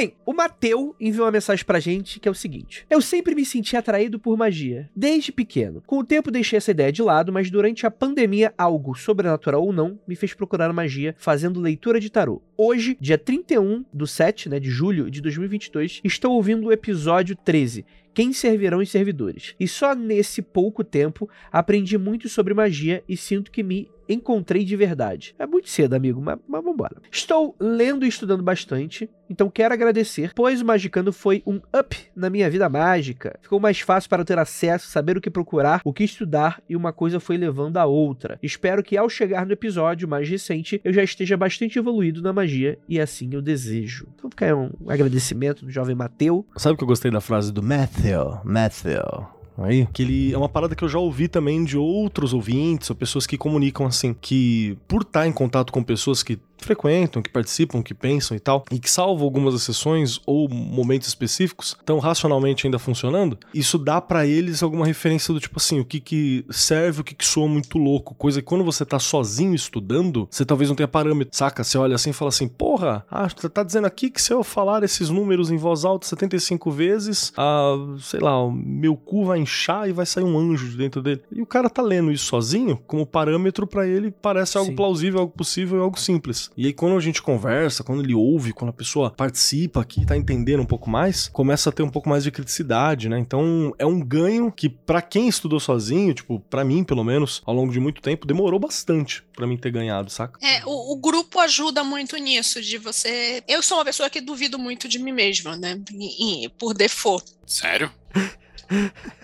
[0.00, 3.44] Bem, o Mateu enviou uma mensagem pra gente que é o seguinte: Eu sempre me
[3.44, 5.82] senti atraído por magia, desde pequeno.
[5.86, 9.74] Com o tempo deixei essa ideia de lado, mas durante a pandemia, algo sobrenatural ou
[9.74, 12.40] não, me fez procurar magia fazendo leitura de tarô.
[12.56, 17.84] Hoje, dia 31 do 7, né, de julho de 2022, estou ouvindo o episódio 13.
[18.12, 19.54] Quem servirão os servidores?
[19.58, 24.76] E só nesse pouco tempo aprendi muito sobre magia e sinto que me encontrei de
[24.76, 25.34] verdade.
[25.38, 26.96] É muito cedo, amigo, mas, mas vambora.
[27.10, 32.28] Estou lendo e estudando bastante, então quero agradecer, pois o Magicando foi um up na
[32.28, 33.38] minha vida mágica.
[33.40, 36.92] Ficou mais fácil para ter acesso, saber o que procurar, o que estudar e uma
[36.92, 38.38] coisa foi levando a outra.
[38.42, 42.78] Espero que ao chegar no episódio mais recente eu já esteja bastante evoluído na magia
[42.88, 44.08] e assim eu desejo.
[44.14, 46.46] Então fica aí um agradecimento do jovem Mateu.
[46.56, 48.40] Sabe que eu gostei da frase do Matthew?
[48.44, 49.39] Matthew.
[49.60, 52.96] Aí, que ele é uma parada que eu já ouvi também de outros ouvintes ou
[52.96, 57.82] pessoas que comunicam assim, que por estar em contato com pessoas que frequentam, que participam,
[57.82, 62.78] que pensam e tal, e que salvo algumas exceções ou momentos específicos, estão racionalmente ainda
[62.78, 67.04] funcionando, isso dá pra eles alguma referência do tipo assim, o que que serve, o
[67.04, 70.76] que que soa muito louco, coisa que quando você tá sozinho estudando, você talvez não
[70.76, 71.64] tenha parâmetro, saca?
[71.64, 74.44] Você olha assim e fala assim, porra, ah, você tá dizendo aqui que se eu
[74.44, 79.38] falar esses números em voz alta 75 vezes, ah, sei lá, o meu cu vai
[79.50, 81.22] inchar e vai sair um anjo de dentro dele.
[81.32, 84.76] E o cara tá lendo isso sozinho, como parâmetro pra ele parece algo Sim.
[84.76, 86.50] plausível, algo possível e algo simples.
[86.56, 90.16] E aí quando a gente conversa, quando ele ouve, quando a pessoa participa aqui, tá
[90.16, 93.18] entendendo um pouco mais, começa a ter um pouco mais de criticidade, né?
[93.18, 97.54] Então é um ganho que para quem estudou sozinho, tipo, para mim pelo menos, ao
[97.54, 100.38] longo de muito tempo, demorou bastante para mim ter ganhado, saca?
[100.44, 103.42] É, o, o, grupo ajuda muito nisso, de você.
[103.48, 105.80] Eu sou uma pessoa que duvido muito de mim mesma, né?
[105.92, 107.24] E, e, por default.
[107.46, 107.90] Sério?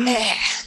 [0.00, 0.64] É.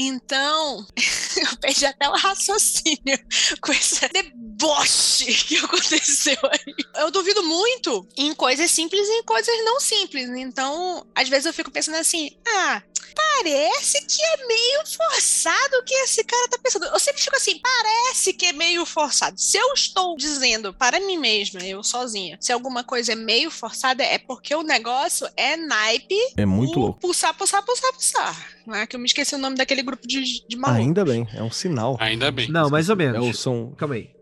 [0.00, 0.86] Então,
[1.36, 3.18] eu perdi até o raciocínio
[3.60, 6.74] com esse deboche que aconteceu aí.
[6.96, 10.28] Eu duvido muito em coisas simples e em coisas não simples.
[10.28, 12.80] Então, às vezes eu fico pensando assim: ah,
[13.14, 16.86] parece que é meio forçado o que esse cara tá pensando.
[16.86, 19.38] Eu sempre fico assim, parece que é meio forçado.
[19.38, 24.02] Se eu estou dizendo para mim mesma, eu sozinha, se alguma coisa é meio forçada,
[24.02, 26.16] é porque o negócio é naipe.
[26.36, 27.00] É muito louco.
[27.00, 28.48] Pulsar, pulsar, pulsar, pulsar.
[28.66, 30.84] Não é que eu me esqueci o nome daquele grupo de, de malucos.
[30.84, 31.96] Ainda bem, é um sinal.
[32.00, 32.48] Ainda bem.
[32.50, 33.16] Não, mais ou menos.
[33.16, 33.72] É o som.
[33.76, 34.17] Calma aí.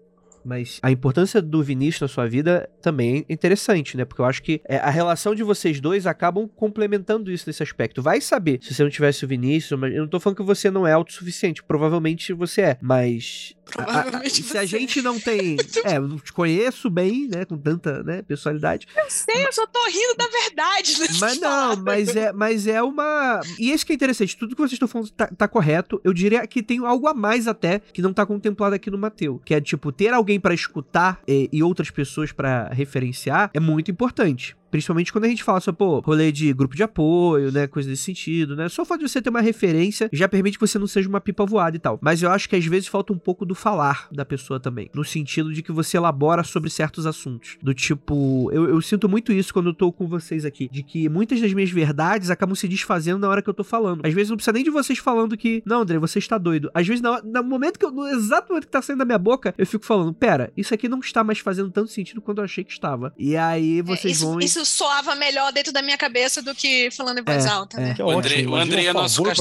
[0.46, 4.04] Mas a importância do Vinícius na sua vida também é interessante, né?
[4.04, 8.00] Porque eu acho que é, a relação de vocês dois acabam complementando isso nesse aspecto.
[8.00, 10.70] Vai saber se você não tivesse o Vinícius, mas eu não tô falando que você
[10.70, 11.64] não é autossuficiente.
[11.64, 12.78] Provavelmente você é.
[12.80, 15.56] Mas Provavelmente a, a, se a gente não tem.
[15.84, 17.44] é, eu te conheço bem, né?
[17.44, 18.86] Com tanta né, personalidade.
[18.96, 20.96] Eu sei, eu só tô rindo da verdade.
[21.20, 23.40] Mas não, mas é, mas é uma.
[23.58, 26.00] E isso que é interessante, tudo que vocês estão falando tá, tá, correto.
[26.04, 29.40] Eu diria que tem algo a mais até que não tá contemplado aqui no Mateu.
[29.44, 33.90] Que é, tipo, ter alguém para escutar e, e outras pessoas para referenciar é muito
[33.90, 34.56] importante.
[34.76, 37.66] Principalmente quando a gente fala sobre, pô, rolê de grupo de apoio, né?
[37.66, 38.68] Coisa desse sentido, né?
[38.68, 41.18] Só o fato de você ter uma referência já permite que você não seja uma
[41.18, 41.98] pipa voada e tal.
[42.02, 44.90] Mas eu acho que às vezes falta um pouco do falar da pessoa também.
[44.94, 47.56] No sentido de que você elabora sobre certos assuntos.
[47.62, 50.68] Do tipo, eu, eu sinto muito isso quando eu tô com vocês aqui.
[50.70, 54.04] De que muitas das minhas verdades acabam se desfazendo na hora que eu tô falando.
[54.04, 56.70] Às vezes não precisa nem de vocês falando que, não, André, você está doido.
[56.74, 59.18] Às vezes, no, no momento que eu, no exato momento que tá saindo da minha
[59.18, 62.44] boca, eu fico falando, pera, isso aqui não está mais fazendo tanto sentido quanto eu
[62.44, 63.14] achei que estava.
[63.16, 64.40] E aí vocês é, isso, vão.
[64.40, 67.80] Isso soava melhor dentro da minha cabeça do que falando em voz É, alta, é.
[67.80, 67.94] né?
[67.94, 69.32] Que O Andrei, o Andrei é nosso Bruno.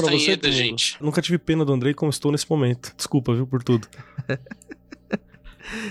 [0.52, 0.96] gente.
[1.00, 2.92] Nunca tive pena do Andrei como estou nesse momento.
[2.96, 3.88] Desculpa, viu, por tudo.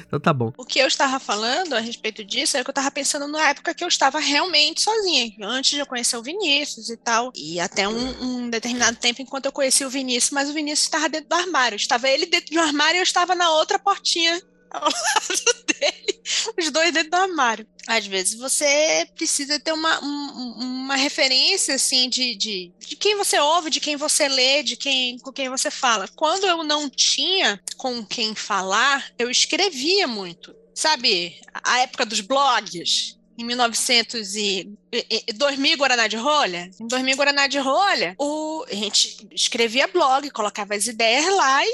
[0.08, 0.54] Então tá bom.
[0.58, 3.74] O que eu estava falando a respeito disso era que eu estava pensando na época
[3.74, 7.32] que eu estava realmente sozinha, antes de eu conhecer o Vinícius e tal.
[7.36, 11.10] E até um, um determinado tempo enquanto eu conheci o Vinícius, mas o Vinícius estava
[11.10, 11.76] dentro do armário.
[11.76, 14.42] Estava ele dentro do armário e eu estava na outra portinha
[14.82, 16.22] ao lado dele,
[16.58, 17.68] os dois dentro do armário.
[17.88, 23.40] Às vezes você precisa ter uma, um- uma referência assim de, de, de quem você
[23.40, 26.08] ouve, de quem você lê, de quem com quem você fala.
[26.16, 30.56] Quando eu não tinha com quem falar, eu escrevia muito.
[30.74, 36.88] Sabe, a época dos blogs, em 1900 e, e- e 2000 Guaraná de Rolha, em
[36.88, 41.70] 2000 Guaraná de Rolha, o, a gente escrevia blog, colocava as ideias lá e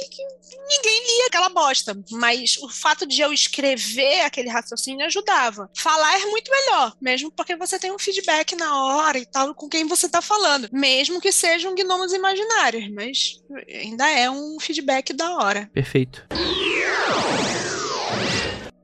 [0.69, 1.97] ninguém lia aquela bosta.
[2.11, 5.69] Mas o fato de eu escrever aquele raciocínio ajudava.
[5.75, 9.69] Falar é muito melhor, mesmo porque você tem um feedback na hora e tal com
[9.69, 10.69] quem você tá falando.
[10.71, 15.69] Mesmo que sejam gnomos imaginários, mas ainda é um feedback da hora.
[15.73, 16.25] Perfeito.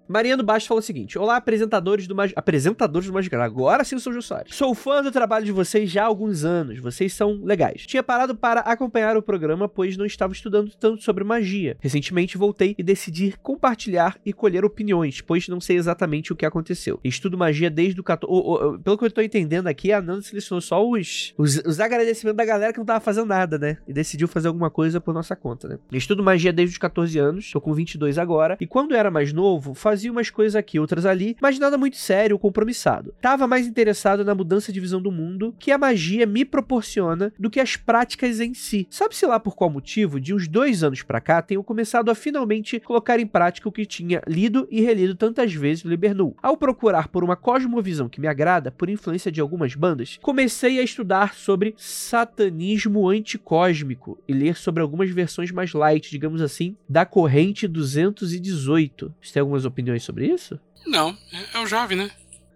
[0.07, 2.31] Mariano Baixo fala o seguinte: Olá, apresentadores do Mag...
[2.35, 3.41] Apresentadores do Magical.
[3.41, 4.55] Agora sim eu sou o Jô Soares.
[4.55, 6.79] Sou fã do trabalho de vocês já há alguns anos.
[6.79, 7.85] Vocês são legais.
[7.85, 11.75] Tinha parado para acompanhar o programa, pois não estava estudando tanto sobre magia.
[11.79, 16.99] Recentemente voltei e decidi compartilhar e colher opiniões, pois não sei exatamente o que aconteceu.
[17.03, 18.31] Estudo magia desde o 14.
[18.31, 21.79] o- o- Pelo que eu tô entendendo aqui, a Nanda selecionou só os, os, os
[21.79, 23.77] agradecimentos da galera que não tava fazendo nada, né?
[23.87, 25.77] E decidiu fazer alguma coisa por nossa conta, né?
[25.91, 29.73] Estudo magia desde os 14 anos, tô com 22 agora, e quando era mais novo,
[29.73, 33.13] fazia umas coisas aqui, outras ali, mas nada muito sério ou compromissado.
[33.21, 37.49] Tava mais interessado na mudança de visão do mundo que a magia me proporciona do
[37.49, 38.87] que as práticas em si.
[38.89, 42.79] Sabe-se lá por qual motivo, de uns dois anos pra cá, tenho começado a finalmente
[42.79, 46.35] colocar em prática o que tinha lido e relido tantas vezes no Libernu.
[46.41, 50.83] Ao procurar por uma cosmovisão que me agrada, por influência de algumas bandas, comecei a
[50.83, 57.67] estudar sobre satanismo anticósmico e ler sobre algumas versões mais light, digamos assim, da corrente
[57.67, 59.13] 218.
[59.21, 60.59] Você tem algumas opiniões sobre isso?
[60.85, 61.17] Não,
[61.53, 62.11] é o jovem, né?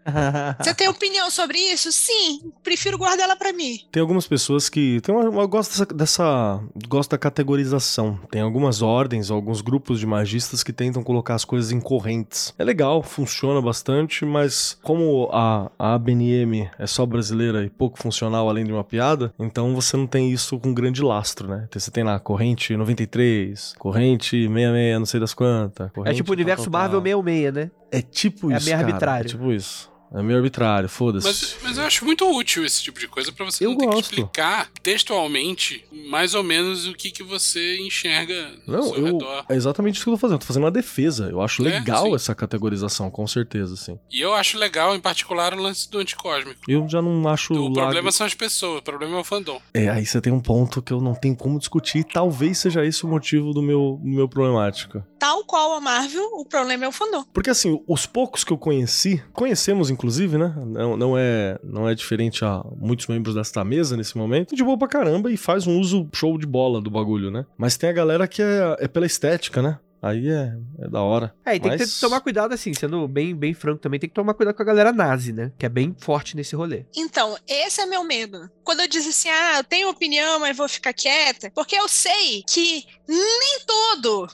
[0.60, 1.92] Você tem opinião sobre isso?
[1.92, 3.80] Sim, prefiro guardar ela pra mim.
[3.92, 5.00] Tem algumas pessoas que.
[5.02, 6.62] Tem uma, eu gosto dessa, dessa.
[6.88, 8.20] Gosto da categorização.
[8.30, 12.54] Tem algumas ordens, alguns grupos de magistas que tentam colocar as coisas em correntes.
[12.58, 18.50] É legal, funciona bastante, mas como a, a ABNM é só brasileira e pouco funcional
[18.50, 21.68] além de uma piada, então você não tem isso com grande lastro, né?
[21.72, 25.90] Você tem lá corrente 93, corrente 66, não sei das quantas.
[26.06, 27.24] É tipo o universo Marvel tal.
[27.24, 27.72] 66, né?
[27.92, 28.66] É tipo É isso.
[28.66, 29.26] meio cara, arbitrário.
[29.26, 29.91] É tipo isso.
[30.14, 31.26] É meio arbitrário, foda-se.
[31.28, 33.86] Mas, mas eu acho muito útil esse tipo de coisa pra você Eu não ter
[33.86, 34.10] gosto.
[34.10, 39.06] que explicar textualmente mais ou menos o que, que você enxerga ao Não, seu eu,
[39.06, 39.46] redor.
[39.50, 40.36] é exatamente isso que eu tô fazendo.
[40.36, 41.30] Eu tô fazendo uma defesa.
[41.30, 42.16] Eu acho É, legal sim.
[42.16, 43.98] essa categorização, com certeza, sim.
[44.12, 46.60] E eu acho legal, em particular, o lance do anticósmico.
[46.68, 47.54] Eu já não acho.
[47.54, 49.62] O lago- problema são as pessoas, o problema é o fandom.
[49.74, 52.00] É, aí você tem um ponto que eu não tenho como discutir.
[52.00, 55.06] e Talvez seja esse o motivo do meu, do meu problemática.
[55.20, 57.24] Tal qual a Marvel, o problema é o fandom.
[57.34, 60.01] Porque assim, os poucos que eu conheci, conhecemos inclusive,
[60.38, 60.54] né?
[60.66, 64.56] Não, não, é, não é diferente a muitos membros desta mesa nesse momento.
[64.56, 67.46] De boa pra caramba e faz um uso show de bola do bagulho, né?
[67.58, 69.80] Mas tem a galera que é, é pela estética, né?
[70.04, 71.32] Aí é, é da hora.
[71.46, 74.10] É, e tem que Mas- ter- tomar cuidado, assim, sendo bem, bem franco também, tem
[74.10, 75.52] que tomar cuidado com a galera nazi, né?
[75.60, 76.86] Que é bem forte nesse rolê.
[76.98, 78.50] Então, esse é meu medo.
[78.64, 82.44] Quando eu disse assim, ah, eu tenho opinião, mas vou ficar quieta, porque eu sei
[82.50, 84.28] que nem todo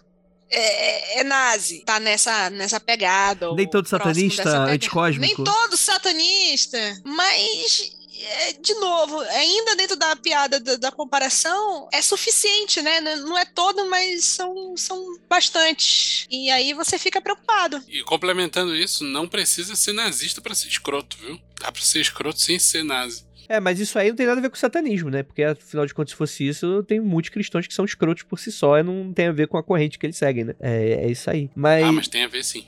[0.49, 3.53] é, é nazi, tá nessa, nessa pegada.
[3.53, 5.43] Nem todo satanista anticósmico.
[5.43, 7.91] Nem todo satanista, mas.
[8.19, 12.99] é, de novo, ainda dentro da piada da, da comparação, é suficiente, né?
[13.01, 16.25] Não é todo, mas são, são bastantes.
[16.29, 17.83] E aí você fica preocupado.
[17.87, 21.39] E complementando isso, não precisa ser nazista pra ser escroto, viu?
[21.59, 23.26] Dá pra ser escroto sem ser nazi.
[23.49, 25.23] É, mas isso aí não tem nada a ver com satanismo, né?
[25.23, 28.51] Porque afinal de contas, se fosse isso, tem muitos cristãos que são escrotos por si
[28.51, 30.55] só e não tem a ver com a corrente que eles seguem, né?
[30.59, 31.49] É, é isso aí.
[31.55, 31.83] Mas.
[31.83, 32.65] Ah, mas tem a ver sim.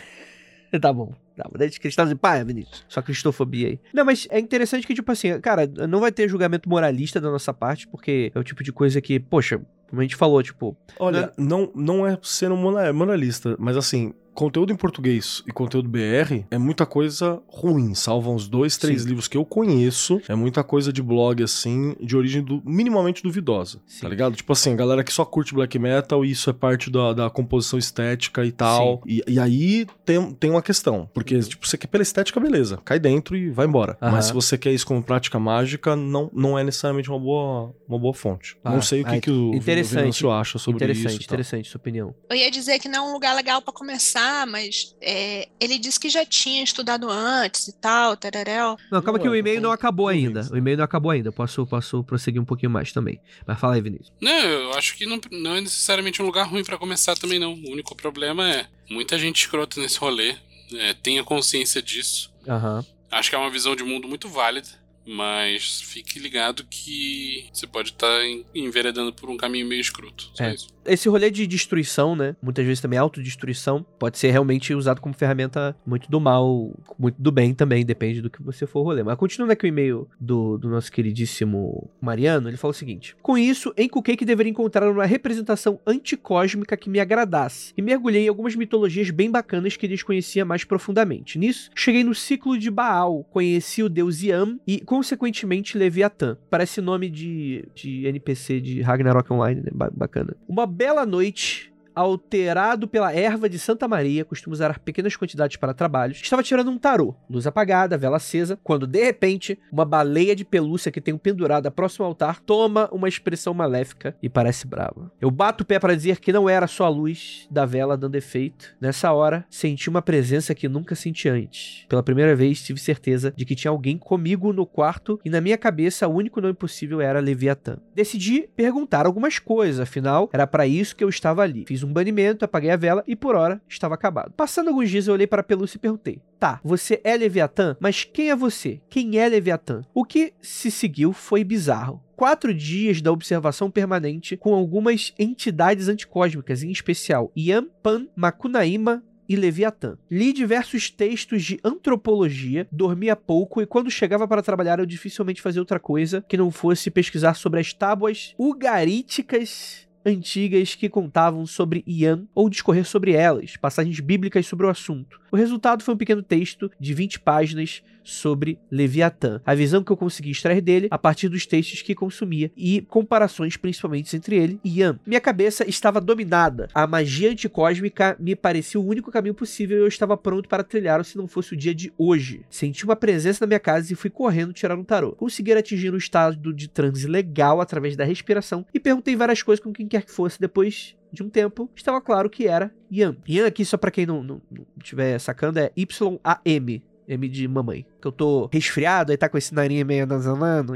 [0.81, 1.13] Tá bom.
[1.35, 1.57] Tá bom.
[1.57, 2.85] Desde cristãos de pá, Vinícius.
[2.89, 3.79] Só cristofobia aí.
[3.93, 7.53] Não, mas é interessante que, tipo assim, cara, não vai ter julgamento moralista da nossa
[7.53, 11.31] parte, porque é o tipo de coisa que, poxa, como a gente falou, tipo, Olha,
[11.37, 16.59] não, não é sendo mona- moralista, mas assim, conteúdo em português e conteúdo BR é
[16.59, 17.95] muita coisa ruim.
[17.95, 19.07] Salvam os dois, três Sim.
[19.07, 20.21] livros que eu conheço.
[20.27, 23.79] É muita coisa de blog, assim, de origem do, minimamente duvidosa.
[23.87, 24.01] Sim.
[24.01, 24.35] Tá ligado?
[24.35, 27.79] Tipo assim, galera que só curte black metal e isso é parte da, da composição
[27.79, 29.01] estética e tal.
[29.07, 31.09] E, e aí tem, tem uma questão.
[31.15, 32.77] Porque, tipo, você quer pela estética, beleza.
[32.85, 33.97] Cai dentro e vai embora.
[33.99, 34.11] Aham.
[34.11, 37.97] Mas se você quer isso como prática mágica, não, não é necessariamente uma boa, uma
[37.97, 38.55] boa fonte.
[38.63, 39.95] Ah, não sei o que, ah, que o interessante.
[39.95, 41.23] Venâncio acha sobre interessante, isso.
[41.23, 41.35] e tal.
[41.35, 42.13] interessante sua opinião.
[42.29, 45.99] Eu ia dizer que não é um lugar legal pra começar, mas é, ele disse
[45.99, 48.77] que já tinha estudado antes e tal, tereréu.
[48.91, 50.47] Não, calma que o eu tô e-mail não acabou ainda.
[50.51, 51.31] O e-mail não acabou ainda.
[51.31, 53.19] Posso, posso prosseguir um pouquinho mais também.
[53.45, 54.11] Mas fala aí, Vinícius.
[54.21, 57.53] Não, eu acho que não, não é necessariamente um lugar ruim pra começar também, não.
[57.53, 60.35] O único problema é muita gente escrota nesse rolê.
[60.73, 62.33] É, tenha consciência disso.
[62.47, 62.85] Aham.
[63.09, 64.67] Acho que é uma visão de mundo muito válida,
[65.05, 68.19] mas fique ligado que você pode estar
[68.53, 70.29] enveredando por um caminho meio escroto.
[70.33, 70.53] Só É.
[70.53, 70.67] isso.
[70.87, 72.35] Esse rolê de destruição, né?
[72.41, 77.31] Muitas vezes também autodestruição, pode ser realmente usado como ferramenta muito do mal, muito do
[77.31, 79.03] bem também, depende do que você for rolê.
[79.03, 83.37] Mas continuando aqui o e-mail do, do nosso queridíssimo Mariano, ele fala o seguinte: Com
[83.37, 88.55] isso, encuquei que deveria encontrar uma representação anticósmica que me agradasse, e mergulhei em algumas
[88.55, 91.37] mitologias bem bacanas que desconhecia mais profundamente.
[91.37, 96.37] Nisso, cheguei no ciclo de Baal, conheci o deus Yam e, consequentemente, Leviatã.
[96.49, 99.71] Parece nome de, de NPC de Ragnarok Online, né?
[99.73, 100.35] Ba- bacana.
[100.47, 106.19] Uma bela noite, alterado pela erva de Santa Maria, costumo usar pequenas quantidades para trabalhos,
[106.21, 110.91] estava tirando um tarô, luz apagada, vela acesa, quando de repente uma baleia de pelúcia
[110.91, 115.11] que tenho pendurada próximo ao altar toma uma expressão maléfica e parece brava.
[115.19, 118.15] Eu bato o pé para dizer que não era só a luz da vela dando
[118.15, 118.75] efeito.
[118.79, 121.85] Nessa hora, senti uma presença que nunca senti antes.
[121.89, 125.57] Pela primeira vez, tive certeza de que tinha alguém comigo no quarto e na minha
[125.57, 127.77] cabeça o único nome possível era Leviatã.
[127.95, 131.65] Decidi perguntar algumas coisas, afinal, era para isso que eu estava ali.
[131.67, 134.33] Fiz um banimento, apaguei a vela e por hora estava acabado.
[134.35, 138.29] Passando alguns dias eu olhei para pelúcia e perguntei: "Tá, você é Leviatã, mas quem
[138.29, 138.81] é você?
[138.89, 144.55] Quem é Leviatã?" O que se seguiu foi bizarro quatro dias da observação permanente com
[144.55, 149.97] algumas entidades anticósmicas, em especial Yam, Pan, Macunaíma e Leviatã.
[150.09, 155.61] Li diversos textos de antropologia, dormia pouco e quando chegava para trabalhar eu dificilmente fazia
[155.61, 162.25] outra coisa que não fosse pesquisar sobre as tábuas ugaríticas antigas que contavam sobre Ian
[162.33, 165.19] ou discorrer sobre elas, passagens bíblicas sobre o assunto.
[165.31, 169.97] O resultado foi um pequeno texto de 20 páginas sobre Leviatã, a visão que eu
[169.97, 174.79] consegui extrair dele a partir dos textos que consumia e comparações principalmente entre ele e
[174.79, 174.97] Ian.
[175.05, 176.69] Minha cabeça estava dominada.
[176.73, 181.03] A magia anticósmica me parecia o único caminho possível e eu estava pronto para trilhar
[181.03, 182.45] se não fosse o dia de hoje.
[182.49, 185.11] Senti uma presença na minha casa e fui correndo tirar um tarô.
[185.11, 189.73] Consegui atingir um estado de transe legal através da respiração e perguntei várias coisas com
[189.73, 193.15] quem quer que fosse depois de um tempo, estava claro que era Ian.
[193.27, 196.83] Ian aqui, só pra quem não, não, não estiver sacando, é Y-A-M.
[197.07, 197.85] M de mamãe.
[198.01, 200.73] Que eu tô resfriado, aí tá com esse nariz meio nasalando.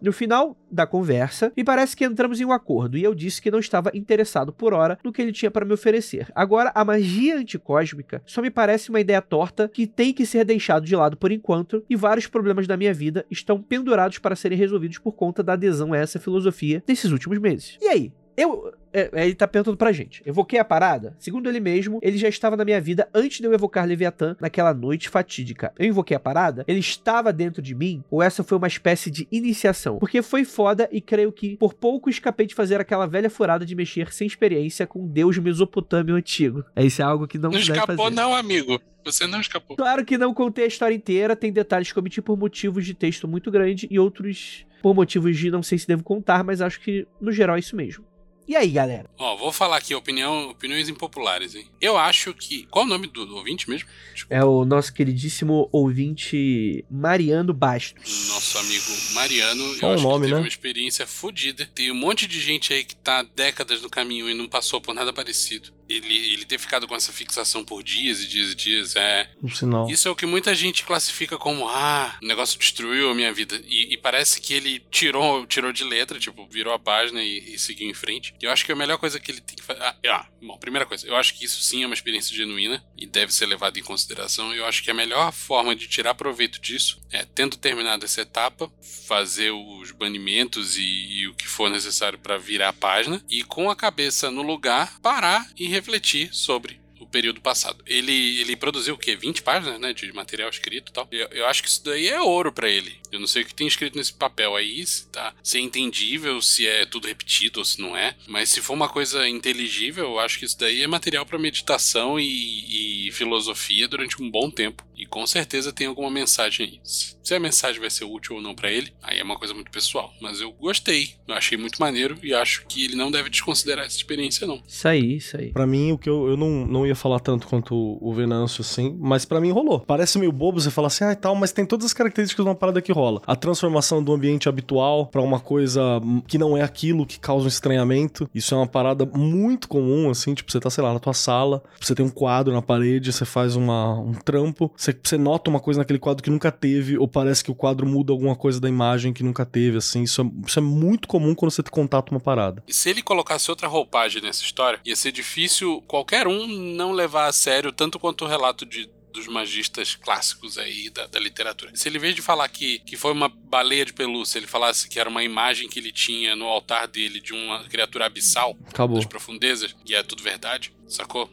[0.00, 3.50] No final da conversa, me parece que entramos em um acordo e eu disse que
[3.50, 6.28] não estava interessado por hora no que ele tinha para me oferecer.
[6.34, 10.86] Agora, a magia anticósmica só me parece uma ideia torta que tem que ser deixado
[10.86, 14.98] de lado por enquanto e vários problemas da minha vida estão pendurados para serem resolvidos
[14.98, 17.76] por conta da adesão a essa filosofia nesses últimos meses.
[17.82, 18.12] E aí?
[18.36, 20.22] Eu, é, ele tá perguntando pra gente.
[20.26, 21.16] Evoquei a parada?
[21.18, 24.74] Segundo ele mesmo, ele já estava na minha vida antes de eu evocar Leviatã naquela
[24.74, 25.72] noite fatídica.
[25.78, 26.64] Eu invoquei a parada?
[26.68, 28.04] Ele estava dentro de mim?
[28.10, 29.98] Ou essa foi uma espécie de iniciação?
[29.98, 33.74] Porque foi foda e creio que por pouco escapei de fazer aquela velha furada de
[33.74, 36.64] mexer sem experiência com um deus mesopotâmio antigo.
[36.74, 38.14] É isso é algo que não, Não escapou, fazer.
[38.14, 38.80] não, amigo.
[39.04, 39.76] Você não escapou.
[39.76, 43.28] Claro que não contei a história inteira, tem detalhes que omiti por motivos de texto
[43.28, 47.06] muito grande e outros por motivos de não sei se devo contar, mas acho que
[47.20, 48.04] no geral é isso mesmo.
[48.48, 49.10] E aí, galera?
[49.18, 51.66] Ó, vou falar aqui opinião, opiniões impopulares, hein?
[51.80, 52.66] Eu acho que.
[52.70, 53.88] Qual o nome do, do ouvinte mesmo?
[54.30, 58.28] É o nosso queridíssimo ouvinte Mariano Bastos.
[58.28, 58.84] Nosso amigo
[59.14, 59.74] Mariano.
[59.74, 60.40] Só eu acho nome, que teve né?
[60.40, 61.68] uma experiência fodida.
[61.74, 64.80] Tem um monte de gente aí que tá há décadas no caminho e não passou
[64.80, 65.70] por nada parecido.
[65.88, 69.30] Ele, ele ter ficado com essa fixação por dias e dias e dias é.
[69.42, 69.88] Um sinal.
[69.88, 73.60] Isso é o que muita gente classifica como, ah, o negócio destruiu a minha vida.
[73.66, 77.58] E, e parece que ele tirou, tirou de letra, tipo, virou a página e, e
[77.58, 78.34] seguiu em frente.
[78.40, 79.82] E eu acho que a melhor coisa que ele tem que fazer.
[79.82, 83.06] Ah, ah, bom, primeira coisa, eu acho que isso sim é uma experiência genuína e
[83.06, 84.54] deve ser levado em consideração.
[84.54, 88.70] Eu acho que a melhor forma de tirar proveito disso é, tendo terminado essa etapa,
[89.06, 93.70] fazer os banimentos e, e o que for necessário para virar a página e com
[93.70, 97.82] a cabeça no lugar, parar e refletir sobre o período passado.
[97.86, 99.14] Ele, ele produziu o quê?
[99.14, 99.92] 20 páginas, né?
[99.92, 101.06] De material escrito e tal.
[101.10, 102.98] Eu, eu acho que isso daí é ouro pra ele.
[103.12, 106.40] Eu não sei o que tem escrito nesse papel aí, se, tá, se é entendível,
[106.42, 108.16] se é tudo repetido ou se não é.
[108.26, 112.18] Mas se for uma coisa inteligível, eu acho que isso daí é material pra meditação
[112.18, 114.85] e, e filosofia durante um bom tempo.
[114.96, 116.80] E com certeza tem alguma mensagem aí.
[116.82, 119.70] Se a mensagem vai ser útil ou não pra ele, aí é uma coisa muito
[119.70, 120.12] pessoal.
[120.20, 123.96] Mas eu gostei, eu achei muito maneiro e acho que ele não deve desconsiderar essa
[123.96, 124.62] experiência, não.
[124.66, 125.52] Isso aí, isso aí.
[125.52, 128.96] Pra mim, o que eu, eu não, não ia falar tanto quanto o Venâncio, assim,
[128.98, 129.80] mas pra mim rolou.
[129.80, 132.48] Parece meio bobo você falar assim, ah, e tal, mas tem todas as características de
[132.48, 133.20] uma parada que rola.
[133.26, 137.48] A transformação do ambiente habitual pra uma coisa que não é aquilo que causa um
[137.48, 138.30] estranhamento.
[138.34, 141.62] Isso é uma parada muito comum, assim, tipo, você tá, sei lá, na tua sala,
[141.80, 145.60] você tem um quadro na parede, você faz uma, um trampo, você, você nota uma
[145.60, 148.68] coisa naquele quadro que nunca teve, ou parece que o quadro muda alguma coisa da
[148.68, 150.02] imagem que nunca teve, assim.
[150.02, 152.62] Isso é, isso é muito comum quando você tem contato com uma parada.
[152.66, 157.26] E se ele colocasse outra roupagem nessa história, ia ser difícil qualquer um não levar
[157.26, 161.74] a sério tanto quanto o relato de dos magistas clássicos aí da, da literatura.
[161.74, 164.90] Se ele, em vez de falar que, que foi uma baleia de pelúcia, ele falasse
[164.90, 168.98] que era uma imagem que ele tinha no altar dele de uma criatura abissal Acabou.
[168.98, 171.30] das profundezas, e é tudo verdade, sacou?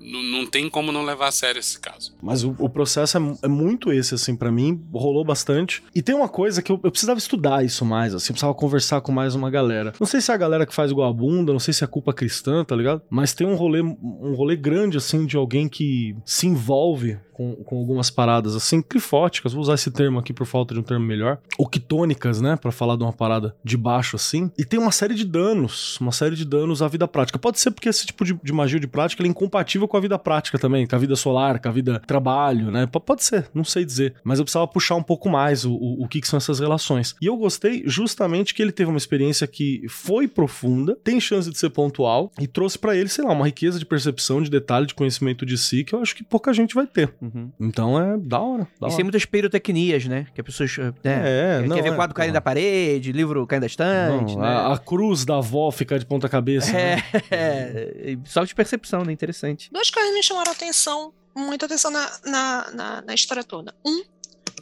[0.00, 2.14] Não, não tem como não levar a sério esse caso.
[2.22, 4.80] Mas o, o processo é, é muito esse, assim, pra mim.
[4.92, 5.82] Rolou bastante.
[5.94, 8.30] E tem uma coisa que eu, eu precisava estudar isso mais, assim.
[8.30, 9.92] Eu precisava conversar com mais uma galera.
[9.98, 11.86] Não sei se é a galera que faz igual a bunda, não sei se é
[11.86, 13.02] culpa cristã, tá ligado?
[13.08, 17.78] Mas tem um rolê, um rolê grande, assim, de alguém que se envolve com, com
[17.78, 19.52] algumas paradas, assim, crifóticas.
[19.52, 21.38] Vou usar esse termo aqui por falta de um termo melhor.
[21.58, 22.56] Octônicas, né?
[22.56, 24.50] Pra falar de uma parada de baixo, assim.
[24.58, 25.98] E tem uma série de danos.
[26.00, 27.38] Uma série de danos à vida prática.
[27.38, 30.00] Pode ser porque esse tipo de, de magia de prática ele é incompatível com a
[30.00, 32.86] vida prática também, com a vida solar, com a vida trabalho, né?
[32.86, 34.14] Pode ser, não sei dizer.
[34.24, 37.14] Mas eu precisava puxar um pouco mais o, o, o que, que são essas relações.
[37.20, 41.58] E eu gostei justamente que ele teve uma experiência que foi profunda, tem chance de
[41.58, 44.94] ser pontual e trouxe pra ele, sei lá, uma riqueza de percepção, de detalhe, de
[44.94, 47.12] conhecimento de si que eu acho que pouca gente vai ter.
[47.20, 47.50] Uhum.
[47.60, 48.64] Então é da hora.
[48.64, 48.90] Da E hora.
[48.90, 50.26] sem muitas pirotecnias, né?
[50.34, 50.76] Que as pessoas.
[50.76, 50.92] Né?
[51.04, 54.48] É, quer não, ver é, quadro caindo da parede, livro caindo da estante, Não, né?
[54.48, 56.72] a, a cruz da avó ficar de ponta cabeça.
[56.72, 57.02] né?
[57.30, 59.12] É, é, só de percepção, né?
[59.12, 59.49] Interessante.
[59.70, 63.74] Duas coisas me chamaram atenção, muita atenção na, na, na, na história toda.
[63.84, 64.04] Um,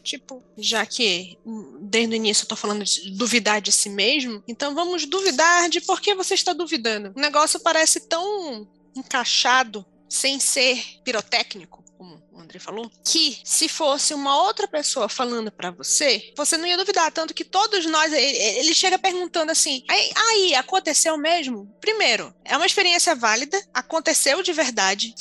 [0.02, 4.42] tipo, já que hum, desde o início eu tô falando de duvidar de si mesmo,
[4.48, 7.12] então vamos duvidar de por que você está duvidando.
[7.16, 11.84] O negócio parece tão encaixado, sem ser pirotécnico,
[12.38, 16.76] o André falou, que se fosse uma outra pessoa falando pra você, você não ia
[16.76, 17.10] duvidar.
[17.10, 21.66] Tanto que todos nós, ele, chega perguntando assim: aí, aconteceu mesmo?
[21.80, 25.14] Primeiro, é uma experiência válida, aconteceu de verdade.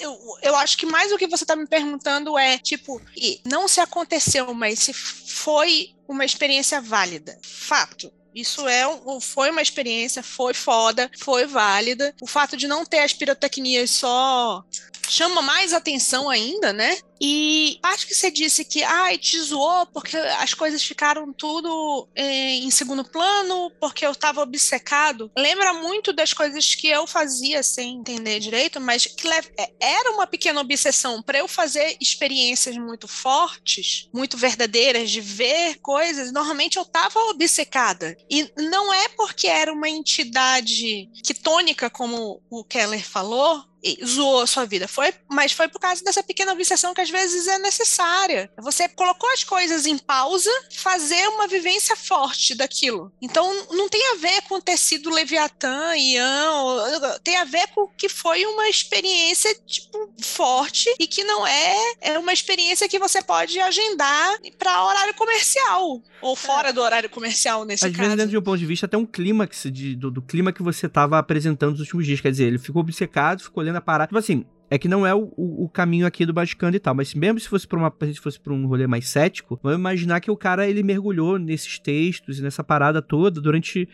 [0.00, 3.68] Eu, eu acho que mais o que você tá me perguntando é, tipo, e não
[3.68, 7.38] se aconteceu, mas se foi uma experiência válida.
[7.42, 8.12] Fato.
[8.34, 8.84] Isso é
[9.20, 12.14] foi uma experiência, foi foda, foi válida.
[12.22, 14.64] O fato de não ter as pirotecnias só
[15.08, 16.98] chama mais atenção ainda, né?
[17.20, 22.54] E acho que você disse que, ai, te zoou porque as coisas ficaram tudo eh,
[22.54, 25.30] em segundo plano, porque eu tava obcecado.
[25.36, 30.26] Lembra muito das coisas que eu fazia sem entender direito, mas que é, era uma
[30.26, 36.32] pequena obsessão para eu fazer experiências muito fortes, muito verdadeiras, de ver coisas.
[36.32, 38.16] Normalmente eu tava obcecada.
[38.30, 43.64] E não é porque era uma entidade quitônica, como o Keller falou,
[44.04, 44.88] zoou a sua vida.
[44.88, 48.50] Foi, mas foi por causa dessa pequena obsessão que às vezes é necessária.
[48.58, 53.12] Você colocou as coisas em pausa, fazer uma vivência forte daquilo.
[53.20, 58.08] Então não tem a ver com ter sido Leviatã, Ian, tem a ver com que
[58.08, 63.58] foi uma experiência tipo forte e que não é, é uma experiência que você pode
[63.60, 66.72] agendar para horário comercial ou fora é.
[66.72, 68.02] do horário comercial nesse às caso.
[68.02, 70.52] Às vezes dentro de um ponto de vista até um clímax de, do, do clima
[70.52, 73.80] que você estava apresentando nos últimos dias, quer dizer, ele ficou obcecado, ficou olhando a
[73.80, 74.08] parada.
[74.08, 76.94] Tipo assim, é que não é o, o, o, caminho aqui do Vaticano e tal,
[76.94, 80.20] mas mesmo se fosse para uma se fosse para um rolê mais cético, vamos imaginar
[80.20, 83.88] que o cara ele mergulhou nesses textos e nessa parada toda durante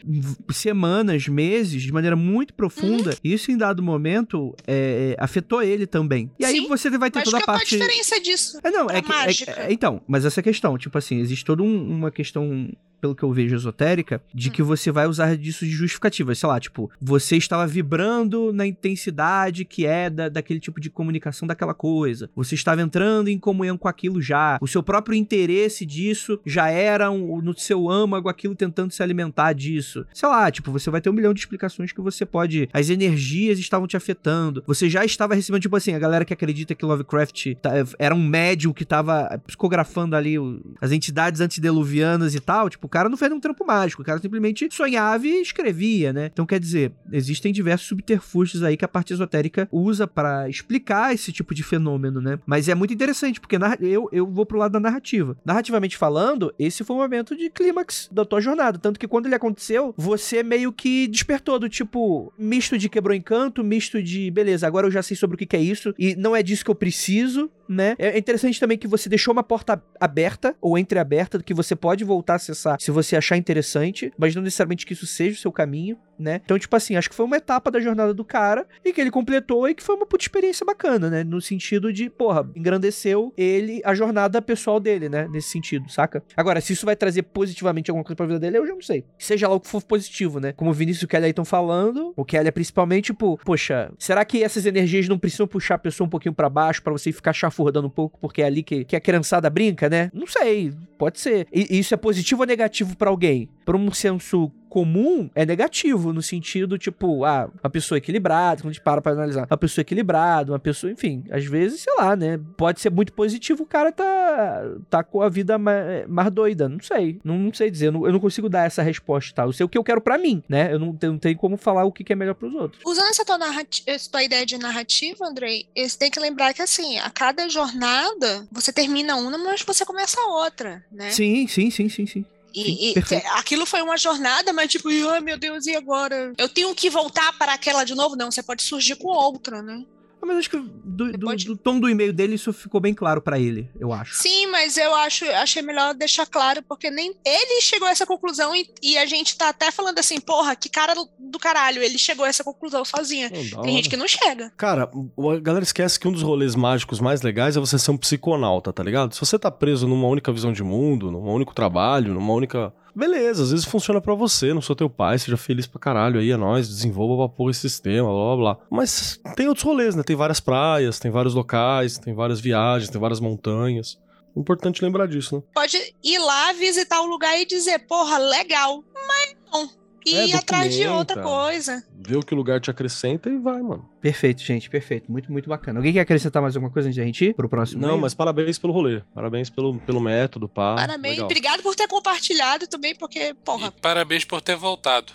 [0.50, 3.10] semanas, meses, de maneira muito profunda.
[3.10, 3.16] Uhum.
[3.22, 6.30] E isso em dado momento é, afetou ele também.
[6.38, 7.76] E aí Sim, você vai ter toda a parte.
[7.76, 8.58] Qual a diferença disso?
[8.62, 11.88] É não, é, que, é, é, então, mas essa questão, tipo assim, existe toda um,
[11.88, 12.72] uma questão
[13.04, 14.64] pelo que eu vejo esotérica, de que hum.
[14.64, 16.34] você vai usar disso de justificativa.
[16.34, 21.46] Sei lá, tipo, você estava vibrando na intensidade que é da, daquele tipo de comunicação
[21.46, 22.30] daquela coisa.
[22.34, 24.56] Você estava entrando em comunhão com aquilo já.
[24.58, 29.52] O seu próprio interesse disso já era um, no seu âmago aquilo tentando se alimentar
[29.52, 30.06] disso.
[30.14, 32.70] Sei lá, tipo, você vai ter um milhão de explicações que você pode.
[32.72, 34.64] As energias estavam te afetando.
[34.66, 38.26] Você já estava recebendo, tipo assim, a galera que acredita que Lovecraft tá, era um
[38.26, 42.70] médium que estava psicografando ali o, as entidades antediluvianas e tal.
[42.70, 46.30] Tipo, cara não fez um trampo mágico, o cara simplesmente sonhava e escrevia, né?
[46.32, 51.32] Então, quer dizer, existem diversos subterfúgios aí que a parte esotérica usa para explicar esse
[51.32, 52.38] tipo de fenômeno, né?
[52.46, 55.36] Mas é muito interessante, porque eu, eu vou pro lado da narrativa.
[55.44, 58.78] Narrativamente falando, esse foi o momento de clímax da tua jornada.
[58.78, 63.64] Tanto que quando ele aconteceu, você meio que despertou do tipo, misto de quebrou encanto,
[63.64, 66.44] misto de, beleza, agora eu já sei sobre o que, é isso, e não é
[66.44, 67.96] disso que eu preciso, né?
[67.98, 72.34] É interessante também que você deixou uma porta aberta, ou entreaberta, que você pode voltar
[72.34, 75.96] a acessar se você achar interessante, mas não necessariamente que isso seja o seu caminho,
[76.18, 76.40] né?
[76.44, 79.10] Então, tipo assim, acho que foi uma etapa da jornada do cara e que ele
[79.10, 81.24] completou e que foi uma puta experiência bacana, né?
[81.24, 85.28] No sentido de, porra, engrandeceu ele, a jornada pessoal dele, né?
[85.30, 86.22] Nesse sentido, saca?
[86.36, 89.04] Agora, se isso vai trazer positivamente alguma coisa pra vida dele, eu já não sei.
[89.18, 90.52] Seja lá o que for positivo, né?
[90.52, 93.92] Como o Vinícius e o Kelly aí estão falando, o Kelly é principalmente, tipo, poxa,
[93.98, 97.12] será que essas energias não precisam puxar a pessoa um pouquinho para baixo para você
[97.12, 100.10] ficar chafurdando um pouco porque é ali que, que a criançada brinca, né?
[100.12, 101.46] Não sei, pode ser.
[101.52, 103.48] E isso é positivo ou negativo para alguém?
[103.64, 108.72] Para um senso comum é negativo, no sentido, tipo, ah, uma pessoa equilibrada, quando a
[108.72, 112.40] gente para pra analisar, uma pessoa equilibrada, uma pessoa, enfim, às vezes, sei lá, né?
[112.56, 116.80] Pode ser muito positivo, o cara tá, tá com a vida mais, mais doida, não
[116.80, 119.44] sei, não, não sei dizer, eu não, eu não, consigo dar essa resposta, tá?
[119.44, 120.72] Eu sei o que eu quero para mim, né?
[120.72, 122.82] Eu não, eu não tenho como falar o que, que é melhor para os outros.
[122.84, 123.38] Usando essa tua,
[123.86, 128.44] essa tua ideia de narrativa, Andrei, você tem que lembrar que, assim, a cada jornada,
[128.50, 131.10] você termina uma, mas você começa outra, né?
[131.10, 132.24] Sim, sim, sim, sim, sim.
[132.54, 132.94] E, e
[133.32, 136.32] aquilo foi uma jornada, mas tipo, ai meu Deus, e agora?
[136.38, 138.14] Eu tenho que voltar para aquela de novo?
[138.14, 139.84] Não, você pode surgir com outra, né?
[140.24, 141.44] Ah, mas acho que do, do, pode...
[141.44, 144.14] do, tom do e-mail dele isso ficou bem claro para ele, eu acho.
[144.14, 148.56] Sim, mas eu acho achei melhor deixar claro, porque nem ele chegou a essa conclusão
[148.56, 152.24] e, e a gente tá até falando assim, porra, que cara do caralho, ele chegou
[152.24, 153.30] a essa conclusão sozinha.
[153.58, 154.50] Oh, Tem gente que não chega.
[154.56, 157.98] Cara, a galera esquece que um dos rolês mágicos mais legais é você ser um
[157.98, 159.14] psiconauta, tá ligado?
[159.14, 163.42] Se você tá preso numa única visão de mundo, num único trabalho, numa única Beleza,
[163.42, 166.36] às vezes funciona para você, não sou teu pai, seja feliz pra caralho aí, é
[166.36, 168.66] nóis, desenvolva pra porra esse sistema, blá blá blá.
[168.70, 170.02] Mas tem outros rolês, né?
[170.02, 173.98] Tem várias praias, tem vários locais, tem várias viagens, tem várias montanhas.
[174.36, 175.42] Importante lembrar disso, né?
[175.54, 178.82] Pode ir lá visitar o lugar e dizer, porra, legal.
[179.06, 181.82] Mas não e é, ir atrás de outra coisa.
[182.06, 183.88] Vê o que o lugar te acrescenta e vai, mano.
[184.00, 185.10] Perfeito, gente, perfeito.
[185.10, 185.78] Muito, muito bacana.
[185.78, 187.80] Alguém quer acrescentar mais alguma coisa antes de a gente ir pro próximo?
[187.80, 188.00] Não, meio?
[188.00, 189.02] mas parabéns pelo rolê.
[189.14, 190.74] Parabéns pelo, pelo método, pá.
[190.74, 191.14] Parabéns.
[191.14, 191.26] Legal.
[191.26, 193.68] Obrigado por ter compartilhado também, porque, porra.
[193.68, 195.12] E parabéns por ter voltado.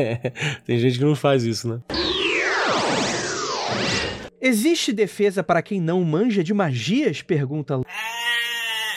[0.66, 1.80] Tem gente que não faz isso, né?
[4.40, 7.22] Existe defesa para quem não manja de magias?
[7.22, 7.80] Pergunta.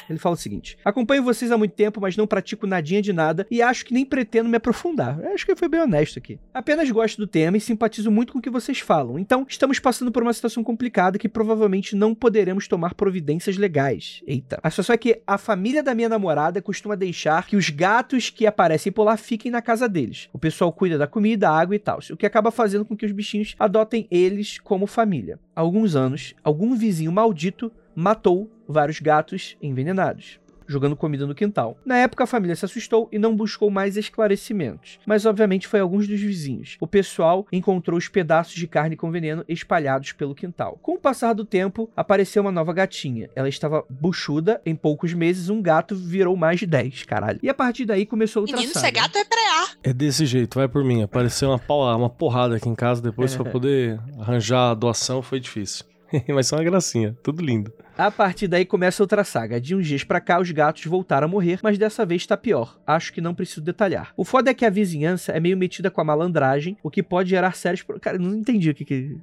[0.10, 3.45] Ele fala o seguinte: acompanho vocês há muito tempo, mas não pratico nadinha de nada
[3.49, 5.20] e acho que nem pretendo me aprofundar.
[5.20, 6.39] Eu acho que foi bem honesto aqui.
[6.54, 9.18] Apenas gosto do tema e simpatizo muito com o que vocês falam.
[9.18, 14.22] Então, estamos passando por uma situação complicada que provavelmente não poderemos tomar providências legais.
[14.26, 14.60] Eita.
[14.64, 18.45] A situação é que a família da minha namorada costuma deixar que os gatos que
[18.45, 20.30] aparecem por lá fiquem na casa deles.
[20.34, 23.12] O pessoal cuida da comida, água e tal, o que acaba fazendo com que os
[23.12, 25.39] bichinhos adotem eles como família.
[25.56, 31.76] Há alguns anos, algum vizinho maldito matou vários gatos envenenados jogando comida no quintal.
[31.86, 36.08] Na época, a família se assustou e não buscou mais esclarecimentos, mas obviamente foi alguns
[36.08, 36.78] dos vizinhos.
[36.80, 40.80] O pessoal encontrou os pedaços de carne com veneno espalhados pelo quintal.
[40.82, 43.30] Com o passar do tempo, apareceu uma nova gatinha.
[43.36, 47.39] Ela estava buchuda, em poucos meses um gato virou mais de 10, caralho.
[47.44, 48.86] E a partir daí começou o Menino, traçado.
[48.86, 49.76] ser gato é prear.
[49.84, 51.04] É desse jeito, vai por mim.
[51.04, 55.42] Apareceu uma, pau- uma porrada aqui em casa depois pra poder arranjar a doação, foi
[55.42, 55.84] difícil.
[56.28, 57.72] Mas só uma gracinha, tudo lindo.
[57.97, 59.59] A partir daí começa outra saga.
[59.62, 62.80] De uns dias pra cá, os gatos voltaram a morrer, mas dessa vez tá pior.
[62.86, 64.12] Acho que não preciso detalhar.
[64.18, 67.30] O foda é que a vizinhança é meio metida com a malandragem, o que pode
[67.30, 67.84] gerar sérios...
[67.84, 69.18] pro- Cara, eu não entendi o que que...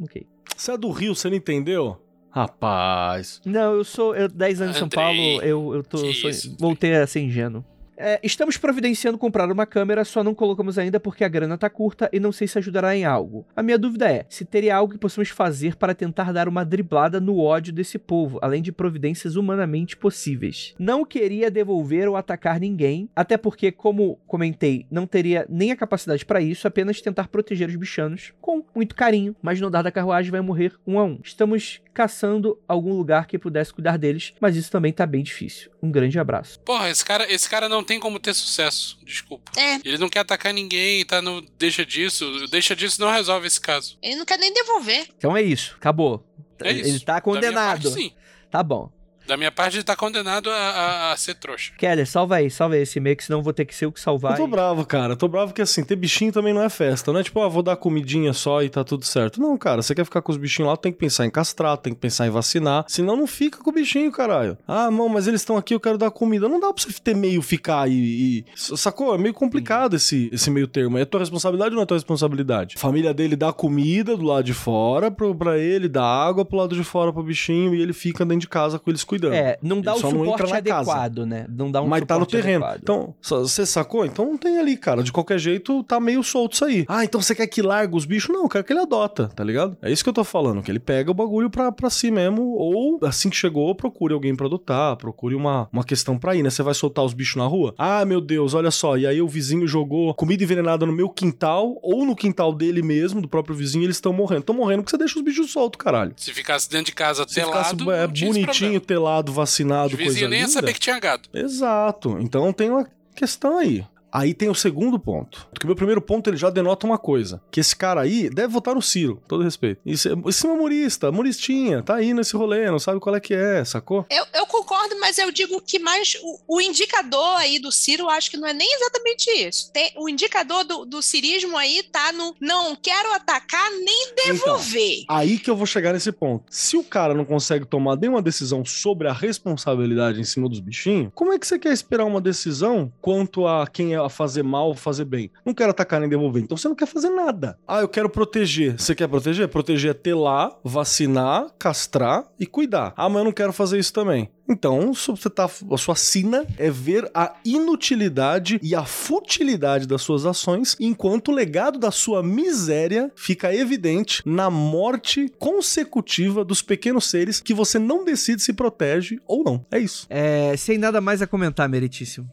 [0.00, 0.26] Ok.
[0.56, 2.00] Você é do Rio, você não entendeu?
[2.30, 3.40] Rapaz.
[3.44, 4.14] Não, eu sou...
[4.14, 5.98] Eu, 10 anos em São Paulo, eu, eu tô...
[6.02, 7.64] que sou- voltei a ser ingênuo.
[8.00, 12.08] É, estamos providenciando comprar uma câmera, só não colocamos ainda porque a grana tá curta
[12.12, 13.44] e não sei se ajudará em algo.
[13.56, 17.20] A minha dúvida é, se teria algo que possamos fazer para tentar dar uma driblada
[17.20, 20.74] no ódio desse povo, além de providências humanamente possíveis.
[20.78, 26.24] Não queria devolver ou atacar ninguém, até porque, como comentei, não teria nem a capacidade
[26.24, 30.30] para isso, apenas tentar proteger os bichanos com muito carinho, mas no andar da carruagem
[30.30, 31.18] vai morrer um a um.
[31.24, 35.68] Estamos caçando algum lugar que pudesse cuidar deles, mas isso também tá bem difícil.
[35.82, 36.60] Um grande abraço.
[36.60, 38.98] Porra, esse cara, esse cara não tem como ter sucesso.
[39.02, 39.50] Desculpa.
[39.58, 41.40] É, Ele não quer atacar ninguém, tá no.
[41.58, 42.46] Deixa disso.
[42.50, 43.98] Deixa disso não resolve esse caso.
[44.02, 45.08] ele não quer nem devolver.
[45.16, 46.24] Então é isso, acabou.
[46.62, 46.88] É isso.
[46.90, 47.82] Ele tá Da minha condenado.
[47.82, 48.12] parte, sim.
[48.50, 48.90] Tá bom.
[49.28, 51.72] Da minha parte, ele tá condenado a, a- a ser trouxa.
[51.78, 54.00] Keller, salva aí, salva aí esse e-mail, que senão vou ter que ser eu que
[54.00, 54.32] salvar.
[54.32, 55.12] Eu tô e- bravo, cara.
[55.12, 57.12] Eu tô bravo que assim, ter bichinho também não é festa.
[57.12, 59.40] Não é tipo, ah, vou dar comidinha só e tá tudo certo.
[59.40, 61.92] Não, cara, você quer ficar com os bichinhos lá, tem que pensar em castrar, tem
[61.92, 62.84] que pensar em vacinar.
[62.88, 64.56] Senão não fica com o bichinho, caralho.
[64.66, 66.48] Ah, não, mas eles estão aqui, eu quero dar comida.
[66.48, 67.92] Não dá pra você ter meio ficar e.
[67.94, 69.14] e- Sacou?
[69.14, 70.96] É meio complicado esse, esse meio termo.
[70.96, 72.76] É tua responsabilidade ou não é tua responsabilidade?
[72.76, 76.56] A família dele dá comida do lado de fora pro, pra ele, dá água pro
[76.56, 79.17] lado de fora pro bichinho e ele fica dentro de casa com eles cuidando.
[79.26, 81.46] É, não dá Ele o suporte adequado, né?
[81.48, 82.64] Não dá um mas tá no terreno.
[82.64, 82.80] adequado.
[82.82, 84.06] Então, você sacou?
[84.06, 85.02] Então não tem ali, cara.
[85.02, 86.84] De qualquer jeito, tá meio solto isso aí.
[86.88, 88.32] Ah, então você quer que largue os bichos?
[88.34, 89.76] Não, eu quero que ele adota, tá ligado?
[89.82, 92.42] É isso que eu tô falando, que ele pega o bagulho pra, pra si mesmo,
[92.54, 96.50] ou assim que chegou, procure alguém pra adotar, procure uma, uma questão pra ir, né?
[96.50, 97.74] Você vai soltar os bichos na rua?
[97.78, 98.96] Ah, meu Deus, olha só.
[98.96, 103.20] E aí o vizinho jogou comida envenenada no meu quintal, ou no quintal dele mesmo,
[103.20, 104.40] do próprio vizinho, e eles estão morrendo.
[104.40, 106.12] Estão morrendo porque você deixa os bichos soltos, caralho.
[106.16, 108.80] Se ficasse dentro de casa Se ficasse telado, é, não tinha esse bonitinho, problema.
[109.08, 110.52] Telado, vacinado, Os coisa vizinhos nem ia linda.
[110.60, 111.28] saber que tinha gado.
[111.32, 112.18] Exato.
[112.20, 113.84] Então tem uma questão aí.
[114.10, 115.46] Aí tem o segundo ponto.
[115.52, 118.48] Porque o meu primeiro ponto ele já denota uma coisa: que esse cara aí deve
[118.48, 119.80] votar no Ciro, todo respeito.
[119.84, 123.34] Esse, esse é um humorista, humoristinha, tá aí nesse rolê, não sabe qual é que
[123.34, 124.06] é, sacou?
[124.10, 124.46] Eu, eu
[124.88, 128.36] concordo, mas eu digo que mais o, o indicador aí do Ciro, eu acho que
[128.36, 129.70] não é nem exatamente isso.
[129.72, 135.04] Tem, o indicador do, do cirismo aí tá no não quero atacar nem devolver.
[135.08, 136.44] Aí que eu vou chegar nesse ponto.
[136.50, 141.10] Se o cara não consegue tomar nenhuma decisão sobre a responsabilidade em cima dos bichinhos,
[141.14, 144.68] como é que você quer esperar uma decisão quanto a quem é a fazer mal
[144.68, 145.30] ou fazer bem?
[145.44, 146.42] Não quero atacar nem devolver.
[146.42, 147.58] Então você não quer fazer nada.
[147.66, 148.78] Ah, eu quero proteger.
[148.78, 149.48] Você quer proteger?
[149.48, 152.92] Proteger é ter lá, vacinar, castrar e cuidar.
[152.96, 154.30] Ah, mas eu não quero fazer isso também.
[154.48, 160.00] Então, se você tá, a sua sina é ver a inutilidade e a futilidade das
[160.00, 167.04] suas ações, enquanto o legado da sua miséria fica evidente na morte consecutiva dos pequenos
[167.10, 169.66] seres que você não decide se protege ou não.
[169.70, 170.06] É isso.
[170.08, 172.28] É, sem nada mais a comentar, meritíssimo.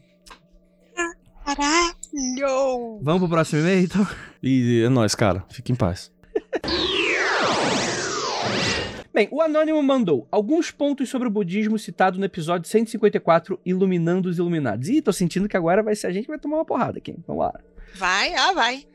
[1.44, 2.98] Caralho!
[3.02, 4.06] Vamos pro próximo e-mail, então?
[4.42, 5.44] E é nóis, cara.
[5.48, 6.10] Fique em paz.
[9.16, 14.36] Bem, o Anônimo mandou alguns pontos sobre o budismo citado no episódio 154, Iluminando os
[14.36, 14.90] Iluminados.
[14.90, 17.16] Ih, tô sentindo que agora vai ser a gente que vai tomar uma porrada aqui.
[17.26, 17.58] Vamos lá.
[17.94, 18.86] Vai, ah, vai.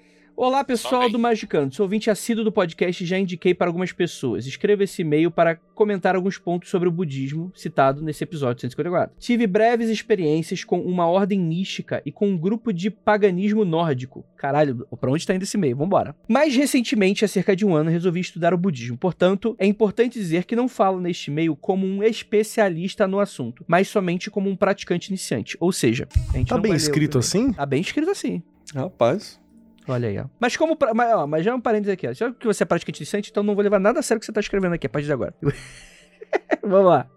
[0.43, 1.11] Olá, pessoal vem.
[1.11, 1.75] do Magicando.
[1.75, 4.47] Sou ouvinte assíduo do podcast e já indiquei para algumas pessoas.
[4.47, 9.15] Escreva esse e-mail para comentar alguns pontos sobre o budismo citado nesse episódio 154.
[9.19, 14.25] Tive breves experiências com uma ordem mística e com um grupo de paganismo nórdico.
[14.35, 15.77] Caralho, pra onde tá indo esse e-mail?
[15.77, 16.15] Vambora.
[16.27, 18.97] Mais recentemente, há cerca de um ano, resolvi estudar o budismo.
[18.97, 23.89] Portanto, é importante dizer que não falo neste e-mail como um especialista no assunto, mas
[23.89, 25.55] somente como um praticante iniciante.
[25.59, 27.53] Ou seja, a gente Tá não bem vai ler o escrito assim?
[27.53, 28.41] Tá bem escrito assim.
[28.73, 29.39] Rapaz.
[29.87, 30.25] Olha aí, ó.
[30.39, 30.77] Mas como.
[30.95, 32.13] Mas, ó, mas já é um parênteses aqui, ó.
[32.13, 34.31] Já que você é praticante iniciante, então não vou levar nada a sério que você
[34.31, 35.33] tá escrevendo aqui a partir de agora.
[36.61, 37.09] Vamos lá.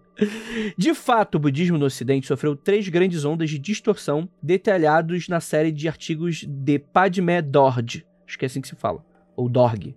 [0.77, 5.71] De fato, o budismo no Ocidente sofreu três grandes ondas de distorção detalhados na série
[5.71, 8.05] de artigos de Padme Dorje.
[8.25, 9.03] Acho que é assim que se fala.
[9.35, 9.93] Ou Dorg.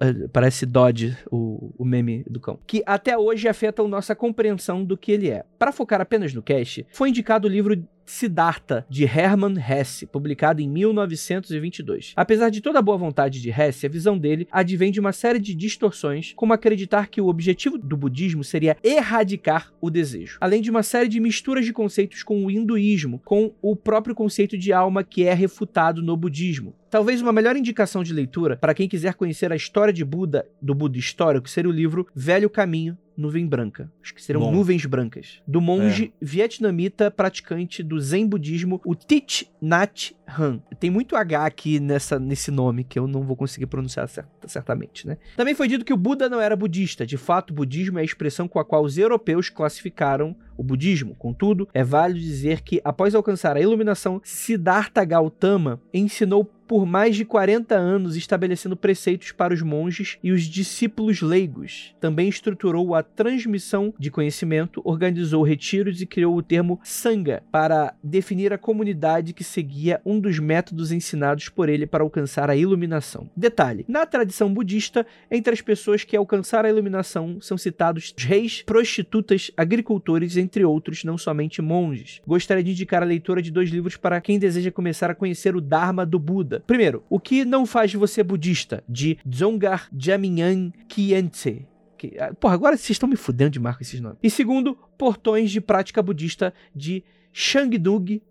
[0.00, 2.58] Eh, parece Dodge, o, o meme do cão.
[2.64, 5.44] Que até hoje afetam nossa compreensão do que ele é.
[5.58, 10.68] Para focar apenas no cast, foi indicado o livro Siddhartha, de Hermann Hesse, publicado em
[10.68, 12.12] 1922.
[12.16, 15.38] Apesar de toda a boa vontade de Hesse, a visão dele advém de uma série
[15.38, 20.70] de distorções, como acreditar que o objetivo do budismo seria erradicar o desejo, além de
[20.70, 25.02] uma série de misturas de conceitos com o hinduísmo, com o próprio conceito de alma
[25.02, 26.74] que é refutado no budismo.
[26.88, 30.74] Talvez uma melhor indicação de leitura para quem quiser conhecer a história de Buda, do
[30.74, 33.90] Buda histórico, seria o livro Velho Caminho, Nuvem Branca.
[34.02, 34.52] Acho que serão Bom.
[34.52, 35.40] nuvens brancas.
[35.46, 40.62] Do monge vietnamita praticante do Zen budismo, o Thich Nhat Hanh.
[40.78, 45.06] Tem muito H aqui nessa, nesse nome que eu não vou conseguir pronunciar cer- certamente,
[45.06, 45.16] né?
[45.36, 47.06] Também foi dito que o Buda não era budista.
[47.06, 51.14] De fato, o budismo é a expressão com a qual os europeus classificaram o budismo.
[51.14, 57.24] Contudo, é válido dizer que, após alcançar a iluminação, Siddhartha Gautama ensinou por mais de
[57.24, 61.94] 40 anos, estabelecendo preceitos para os monges e os discípulos leigos.
[62.00, 68.52] Também estruturou a transmissão de conhecimento, organizou retiros e criou o termo Sangha para definir
[68.52, 73.28] a comunidade que seguia um dos métodos ensinados por ele para alcançar a iluminação.
[73.36, 79.50] Detalhe: na tradição budista, entre as pessoas que alcançaram a iluminação são citados reis, prostitutas,
[79.56, 82.20] agricultores, entre outros, não somente monges.
[82.26, 85.60] Gostaria de indicar a leitura de dois livros para quem deseja começar a conhecer o
[85.60, 86.55] Dharma do Buda.
[86.60, 88.82] Primeiro, O que não faz de você budista?
[88.88, 91.66] De Dzongar Jaminyan Kyentse.
[91.96, 94.18] Que, ah, porra, agora vocês estão me fudendo demais com esses nomes.
[94.22, 97.02] E segundo, Portões de Prática Budista de
[97.32, 98.22] Shangdug.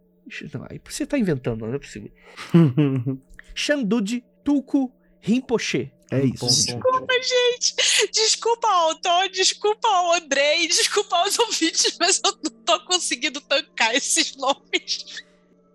[0.53, 2.11] Não, aí você tá inventando, não é possível.
[3.53, 5.91] Shangdud Tulku Rinpoche.
[6.11, 6.45] É isso.
[6.45, 7.76] Desculpa, gente.
[8.11, 13.95] Desculpa ao autor, desculpa ao Andrei, desculpa aos ouvintes, mas eu não tô conseguindo tancar
[13.95, 15.23] esses nomes.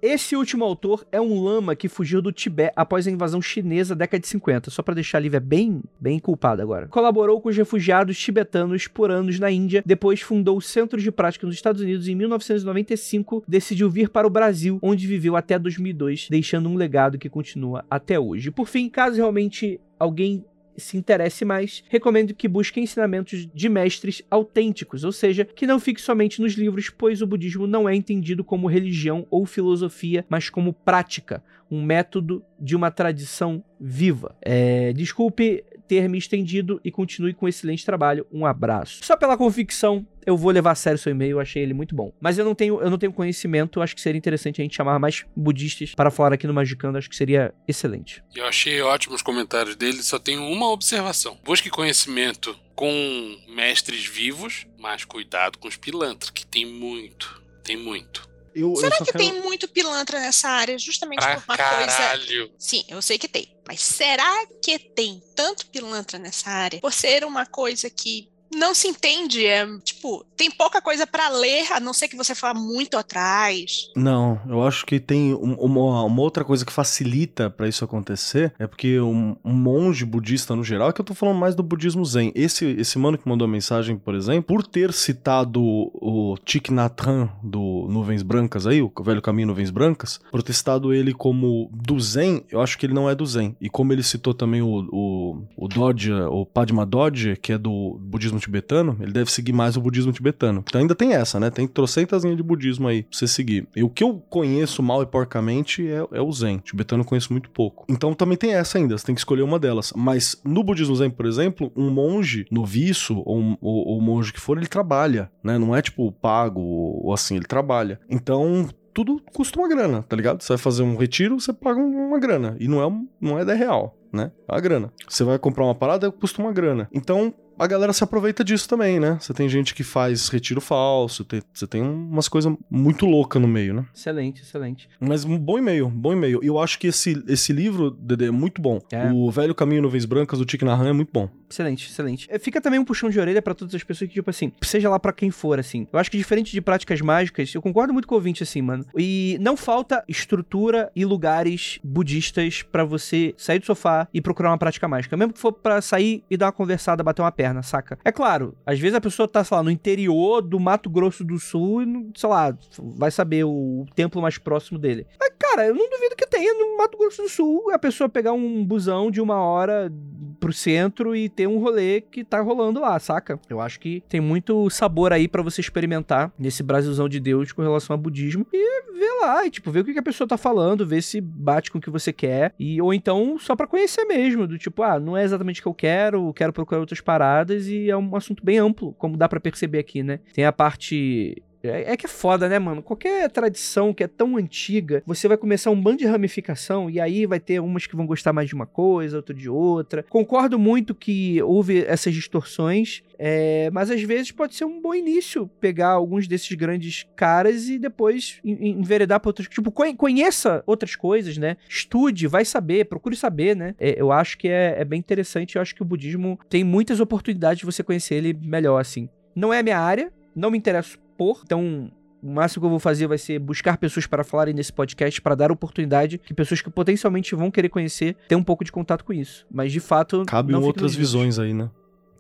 [0.03, 4.01] Esse último autor é um lama que fugiu do Tibete após a invasão chinesa da
[4.01, 6.89] década de 50, só pra deixar a Lívia bem, bem culpada agora.
[6.89, 11.47] Colaborou com os refugiados tibetanos por anos na Índia, depois fundou o Centro de Prática
[11.47, 16.69] nos Estados Unidos em 1995, decidiu vir para o Brasil, onde viveu até 2002, deixando
[16.71, 18.51] um legado que continua até hoje.
[18.51, 20.45] Por fim, caso realmente alguém
[20.77, 26.01] se interesse mais, recomendo que busque ensinamentos de mestres autênticos, ou seja, que não fique
[26.01, 30.73] somente nos livros, pois o budismo não é entendido como religião ou filosofia, mas como
[30.73, 34.37] prática, um método de uma tradição viva.
[34.43, 38.25] É, desculpe ter me estendido e continue com excelente trabalho.
[38.33, 39.01] Um abraço.
[39.03, 42.13] Só pela convicção, eu vou levar a sério seu e-mail, achei ele muito bom.
[42.21, 45.01] Mas eu não tenho, eu não tenho conhecimento, acho que seria interessante a gente chamar
[45.01, 48.23] mais budistas para falar aqui no Magicando, acho que seria excelente.
[48.37, 51.37] Eu achei ótimos os comentários dele, só tenho uma observação.
[51.43, 57.43] Busque conhecimento com mestres vivos, mas cuidado com os pilantras, que tem muito.
[57.65, 58.30] Tem muito.
[58.55, 61.57] Eu, eu Será só que quero- tem muito pilantra nessa área, justamente Pra por uma
[61.57, 61.87] coisa.
[61.97, 62.53] caralho.
[62.59, 63.55] Sim, eu sei que tem.
[63.67, 66.81] Mas será que tem tanto pilantra nessa área?
[66.81, 71.73] Por ser uma coisa que não se entende, é tipo, tem pouca coisa pra ler,
[71.73, 73.89] a não ser que você vá muito atrás.
[73.97, 78.53] Não, eu acho que tem um- uma, uma outra coisa que facilita pra isso acontecer,
[78.59, 81.63] é porque um, um monge budista no geral, é que eu tô falando mais do
[81.63, 82.33] budismo zen.
[82.35, 87.01] Esse, esse mano que mandou a mensagem, por exemplo, por ter citado o Thich Nhat
[87.07, 91.71] Hanh do Nuvens Brancas aí, o velho caminho Nuvens Brancas, por ter citado ele como
[91.73, 93.55] do zen, eu acho que ele não é do zen.
[93.61, 97.97] E como ele citou também o, o, o Dodge, o Padma Dodge, que é do
[98.01, 100.65] budismo tibetano, ele deve seguir mais o budismo tibetano.
[100.67, 101.51] Então ainda tem essa, né?
[101.51, 103.67] Tem trocentas linhas de budismo aí pra você seguir.
[103.77, 106.59] E o que eu conheço mal e porcamente é, é o Zen.
[106.59, 107.85] Tibetano eu conheço muito pouco.
[107.89, 109.93] Então também tem essa ainda, você tem que escolher uma delas.
[109.97, 114.57] Mas no budismo Zen, por exemplo, um monge noviço ou, ou, ou monge que for,
[114.57, 115.59] ele trabalha, né?
[115.59, 118.01] Não é tipo pago ou, assim, ele trabalha.
[118.09, 120.43] Então tudo custa uma grana, tá ligado?
[120.43, 122.57] Você vai fazer um retiro, você paga um- uma grana.
[122.59, 124.33] E não é, não é 10 real, né?
[124.51, 124.93] É grana.
[125.09, 126.89] Você vai comprar uma parada, custa uma grana.
[126.93, 127.33] Então,
[127.63, 129.19] a galera se aproveita disso também, né?
[129.21, 133.49] Você tem gente que faz retiro falso, tem- você tem umas coisas muito loucas no
[133.49, 133.85] meio, né?
[133.95, 134.89] Excelente, excelente.
[135.01, 136.41] Mas um bom e-mail, bom e-mail.
[136.43, 138.81] E eu acho que esse, esse livro, Dede, é muito bom.
[138.93, 139.11] É.
[139.13, 141.29] O Velho Caminho Nuvens Brancas, do Tic Nahan, é muito bom.
[141.51, 142.27] Excelente, excelente.
[142.31, 144.89] É, Fica também um puxão de orelha pra todas as pessoas que, tipo assim, seja
[144.89, 145.87] lá pra quem for, assim.
[145.93, 148.85] Eu acho que diferente de práticas mágicas, eu concordo muito com o ouvinte, assim, mano.
[148.97, 154.59] E não falta estrutura e lugares budistas pra você sair do sofá e procurar uma
[154.59, 155.17] prática mágica.
[155.17, 157.99] Mesmo que for pra sair e dar uma conversada, bater uma perna, saca?
[158.05, 161.39] É claro, às vezes a pessoa tá, sei lá, no interior do Mato Grosso do
[161.39, 165.07] Sul e, sei lá, vai saber o templo mais próximo dele.
[165.19, 168.33] Mas, cara, eu não duvido que tenha no Mato Grosso do Sul a pessoa pegar
[168.33, 169.93] um busão de uma hora
[170.39, 173.39] pro centro e ter um rolê que tá rolando lá, saca?
[173.49, 177.61] Eu acho que tem muito sabor aí para você experimentar nesse Brasilzão de Deus com
[177.61, 180.87] relação ao budismo e ver lá, e tipo, ver o que a pessoa tá falando,
[180.87, 184.47] ver se bate com o que você quer, e ou então só para conhecer mesmo,
[184.47, 187.91] do tipo, ah, não é exatamente o que eu quero, quero procurar outras paradas e
[187.91, 190.21] é um assunto bem amplo, como dá para perceber aqui, né?
[190.33, 192.83] Tem a parte é, é, que é foda, né, mano?
[192.83, 197.27] Qualquer tradição que é tão antiga, você vai começar um bando de ramificação e aí
[197.27, 200.03] vai ter umas que vão gostar mais de uma coisa, outra de outra.
[200.09, 205.49] Concordo muito que houve essas distorções, é, mas às vezes pode ser um bom início
[205.61, 209.49] pegar alguns desses grandes caras e depois enveredar para outras.
[209.49, 211.57] Tipo, conheça outras coisas, né?
[211.69, 213.75] Estude, vai saber, procure saber, né?
[213.79, 215.57] É, eu acho que é, é bem interessante.
[215.57, 219.09] Eu acho que o budismo tem muitas oportunidades de você conhecer ele melhor, assim.
[219.35, 221.41] Não é a minha área, não me interesso expor.
[221.45, 221.91] Então,
[222.23, 225.35] o máximo que eu vou fazer vai ser buscar pessoas para falarem nesse podcast, para
[225.35, 229.13] dar oportunidade que pessoas que potencialmente vão querer conhecer tenham um pouco de contato com
[229.13, 229.47] isso.
[229.51, 230.25] Mas de fato.
[230.27, 231.71] Cabem outras visões aí, né?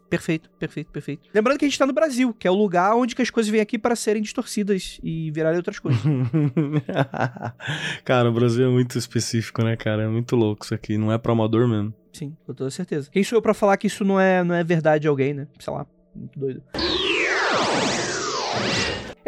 [0.08, 1.28] Perfeito, perfeito, perfeito.
[1.32, 3.60] Lembrando que a gente tá no Brasil, que é o lugar onde as coisas vêm
[3.60, 6.02] aqui para serem distorcidas e virarem outras coisas.
[8.04, 10.02] cara, o Brasil é muito específico, né, cara?
[10.02, 10.98] É muito louco isso aqui.
[10.98, 11.94] Não é pra amador mesmo.
[12.12, 13.08] Sim, com toda certeza.
[13.08, 15.46] Quem sou eu pra falar que isso não é, não é verdade de alguém, né?
[15.60, 16.60] Sei lá, muito doido.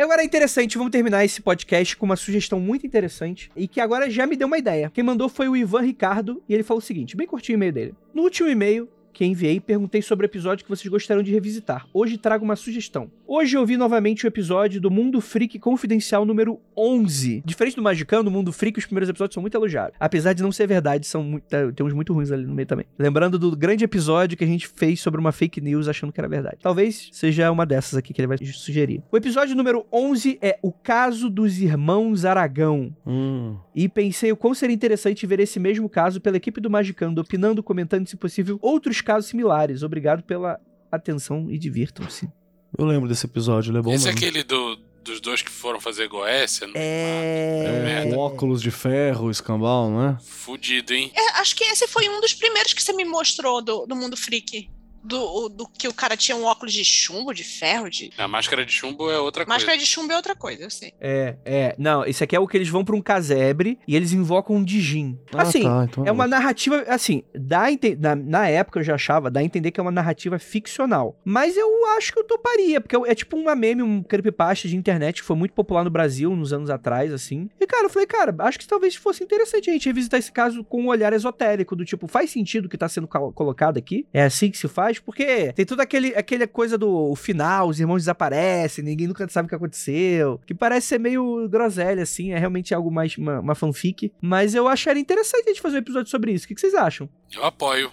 [0.02, 4.10] Agora é interessante, vamos terminar esse podcast com uma sugestão muito interessante e que agora
[4.10, 4.90] já me deu uma ideia.
[4.92, 7.72] Quem mandou foi o Ivan Ricardo e ele falou o seguinte, bem curtinho o e-mail
[7.72, 7.94] dele.
[8.12, 11.86] No último e-mail, que enviei, perguntei sobre o episódio que vocês gostariam de revisitar.
[11.92, 13.10] Hoje trago uma sugestão.
[13.26, 17.42] Hoje eu vi novamente o episódio do Mundo Freak Confidencial número 11.
[17.44, 19.94] Diferente do Magicano, no Mundo Freak, os primeiros episódios são muito elogiados.
[20.00, 22.86] Apesar de não ser verdade, são muito, tem uns muito ruins ali no meio também.
[22.98, 26.28] Lembrando do grande episódio que a gente fez sobre uma fake news achando que era
[26.28, 26.58] verdade.
[26.62, 29.02] Talvez seja uma dessas aqui que ele vai sugerir.
[29.10, 32.94] O episódio número 11 é O Caso dos Irmãos Aragão.
[33.06, 33.56] Hum.
[33.74, 37.62] E pensei o quão seria interessante ver esse mesmo caso pela equipe do Magicando, opinando,
[37.62, 39.82] comentando, se possível, outros casos similares.
[39.82, 42.30] Obrigado pela atenção e divirtam-se.
[42.76, 44.18] Eu lembro desse episódio, ele é bom Esse mesmo.
[44.18, 46.66] é aquele do, dos dois que foram fazer Goécia?
[46.66, 48.04] No é...
[48.06, 50.18] é com óculos de ferro, escambau, não é?
[50.22, 51.10] Fudido, hein?
[51.14, 54.16] É, acho que esse foi um dos primeiros que você me mostrou do, do Mundo
[54.16, 54.70] Freak
[55.02, 58.10] do, do que o cara tinha um óculos de chumbo, de ferro, de.
[58.16, 59.66] A máscara de chumbo é outra máscara coisa.
[59.66, 60.94] Máscara de chumbo é outra coisa, eu sei.
[61.00, 61.74] É, é.
[61.78, 64.64] Não, esse aqui é o que eles vão pra um casebre e eles invocam um
[64.64, 65.18] Dijin.
[65.34, 66.84] Ah, assim, tá, então é uma narrativa.
[66.88, 67.66] Assim, dá
[67.98, 71.18] na, na época eu já achava, dá a entender que é uma narrativa ficcional.
[71.24, 75.20] Mas eu acho que eu toparia, porque é tipo uma meme, um creepypasta de internet
[75.20, 77.48] que foi muito popular no Brasil nos anos atrás, assim.
[77.60, 80.64] E, cara, eu falei, cara, acho que talvez fosse interessante a gente revisitar esse caso
[80.64, 84.06] com um olhar esotérico, do tipo, faz sentido o que tá sendo colocado aqui?
[84.12, 84.91] É assim que se faz?
[84.98, 89.48] Porque tem toda aquele, aquele coisa do final, os irmãos desaparecem, ninguém nunca sabe o
[89.48, 90.40] que aconteceu.
[90.46, 94.12] Que parece ser meio groselha, assim, é realmente algo mais uma, uma fanfic.
[94.20, 96.44] Mas eu acharia interessante a gente fazer um episódio sobre isso.
[96.44, 97.08] O que, que vocês acham?
[97.32, 97.90] Eu apoio.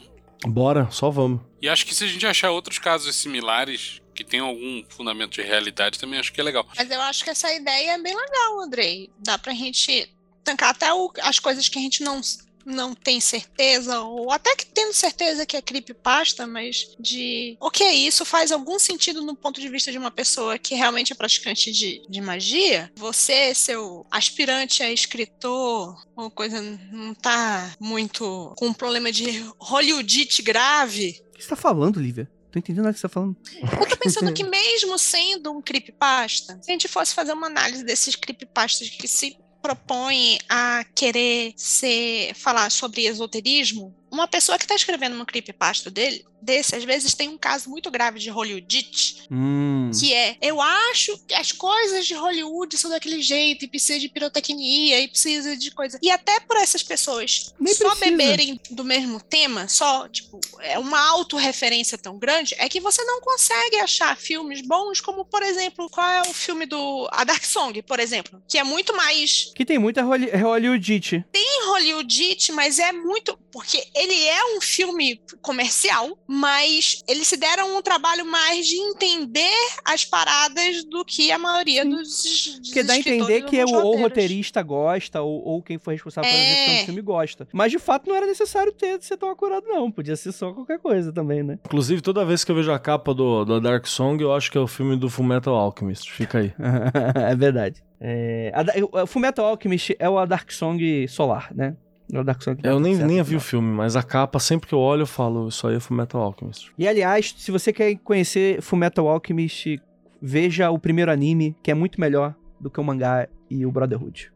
[0.47, 1.41] Bora, só vamos.
[1.61, 5.41] E acho que se a gente achar outros casos similares que tem algum fundamento de
[5.41, 6.67] realidade, também acho que é legal.
[6.75, 9.09] Mas eu acho que essa ideia é bem legal, Andrei.
[9.19, 10.09] Dá pra gente
[10.43, 12.21] tancar até o, as coisas que a gente não
[12.65, 17.83] não tem certeza, ou até que tendo certeza que é creepypasta, mas de o que
[17.83, 21.15] é isso faz algum sentido no ponto de vista de uma pessoa que realmente é
[21.15, 22.91] praticante de, de magia.
[22.95, 30.41] Você, seu aspirante a escritor, ou coisa não tá muito com um problema de Hollywoodite
[30.41, 31.21] grave.
[31.33, 32.29] O que você tá falando, Lívia?
[32.51, 33.37] Tô entendendo nada que você tá falando.
[33.61, 37.83] Eu tô pensando que mesmo sendo um creepypasta, se a gente fosse fazer uma análise
[37.83, 44.75] desses creepypastas que se propõe a querer ser, falar sobre esoterismo, uma pessoa que está
[44.75, 49.91] escrevendo no creepypasta dele, desse, às vezes tem um caso muito grave de Hollywoodite, hum.
[49.97, 54.09] que é, eu acho que as coisas de Hollywood são daquele jeito, e precisa de
[54.09, 55.99] pirotecnia, e precisa de coisa.
[56.01, 58.11] E até por essas pessoas Nem só precisa.
[58.11, 63.21] beberem do mesmo tema, só, tipo, é uma autorreferência tão grande, é que você não
[63.21, 67.07] consegue achar filmes bons, como, por exemplo, qual é o filme do...
[67.11, 69.51] A Dark Song, por exemplo, que é muito mais...
[69.55, 71.25] Que tem muita Hollywoodite.
[71.31, 73.37] Tem Hollywoodite, mas é muito...
[73.51, 79.49] Porque ele é um filme comercial, mas eles se deram um trabalho mais de entender
[79.85, 81.89] as paradas do que a maioria Sim.
[81.89, 85.95] dos, Porque dá a entender que é o, ou roteirista gosta, ou, ou quem foi
[85.95, 86.51] responsável pela É.
[86.53, 87.47] execução do filme gosta.
[87.51, 89.91] Mas de fato não era necessário ter ser tão acurado, não.
[89.91, 91.59] Podia ser só qualquer coisa também, né?
[91.65, 94.57] Inclusive, toda vez que eu vejo a capa do, do Dark Song, eu acho que
[94.57, 96.11] é o filme do Fullmetal Alchemist.
[96.11, 96.53] Fica aí.
[97.31, 97.83] é verdade.
[98.01, 101.75] É, a, o Fullmetal Alchemist é o a Dark Song solar, né?
[102.11, 102.59] É o Dark Song.
[102.63, 105.03] Eu nem, certo, nem no vi o filme, mas a capa, sempre que eu olho,
[105.03, 106.71] eu falo, isso aí é Fullmetal Alchemist.
[106.77, 109.79] E aliás, se você quer conhecer Fullmetal Alchemist,
[110.21, 114.31] veja o primeiro anime, que é muito melhor do que o mangá e o Brotherhood.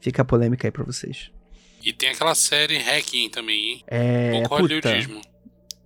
[0.00, 1.30] Fica a polêmica aí pra vocês.
[1.84, 3.82] E tem aquela série Hacking também, hein?
[3.86, 4.30] É.
[4.32, 4.62] Pouco Puta.
[4.62, 5.20] hollywoodismo.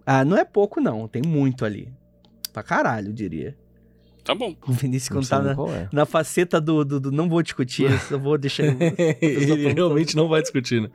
[0.07, 1.07] Ah, não é pouco, não.
[1.09, 1.93] Tem muito ali.
[2.53, 3.57] Pra caralho, eu diria.
[4.25, 4.55] Tá bom.
[4.67, 5.89] O Vinícius, quando tá na, é.
[5.93, 8.65] na faceta do, do, do não vou discutir, eu só vou deixar.
[9.21, 10.91] Ele realmente não vai discutir, né?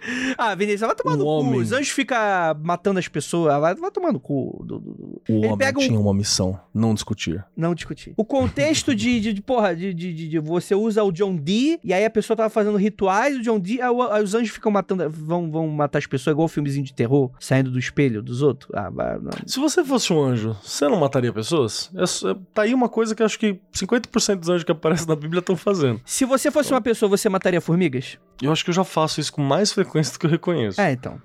[0.38, 1.52] ah, Vinícius, vai tomar Um no homem.
[1.54, 1.58] cu.
[1.60, 2.16] Os anjos ficam
[2.62, 3.60] matando as pessoas.
[3.60, 4.64] Vai, vai tomar no cu.
[4.68, 7.44] O Ele homem pega um- tinha uma missão, não discutir.
[7.56, 8.14] Não discutir.
[8.16, 11.92] O contexto de, de, de, porra, de, de, de- você usa o John Dee, e
[11.92, 15.08] aí a pessoa tava fazendo rituais, o John Dee, aí, aí os anjos ficam matando,
[15.10, 18.70] vão, vão matar as pessoas, igual o filmezinho de terror, saindo do espelho dos outros.
[18.74, 19.30] Ah, não.
[19.46, 21.90] Se você fosse um anjo, você não mataria pessoas?
[21.94, 25.16] É só- tá aí uma coisa que acho que 50% dos anjos que aparecem na
[25.16, 26.00] Bíblia estão fazendo.
[26.04, 28.18] Se você fosse uma pessoa, você mataria formigas?
[28.42, 30.80] Eu acho que eu já faço isso com mais frequência reconheço do que eu reconheço.
[30.80, 31.20] É, então.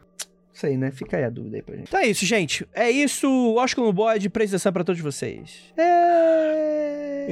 [0.52, 0.90] Isso aí, né?
[0.90, 1.88] Fica aí a dúvida aí pra gente.
[1.88, 2.68] Então é isso, gente.
[2.74, 3.28] É isso.
[3.56, 5.74] Oscar no Bode, prestação pra todos vocês.
[5.78, 7.28] É...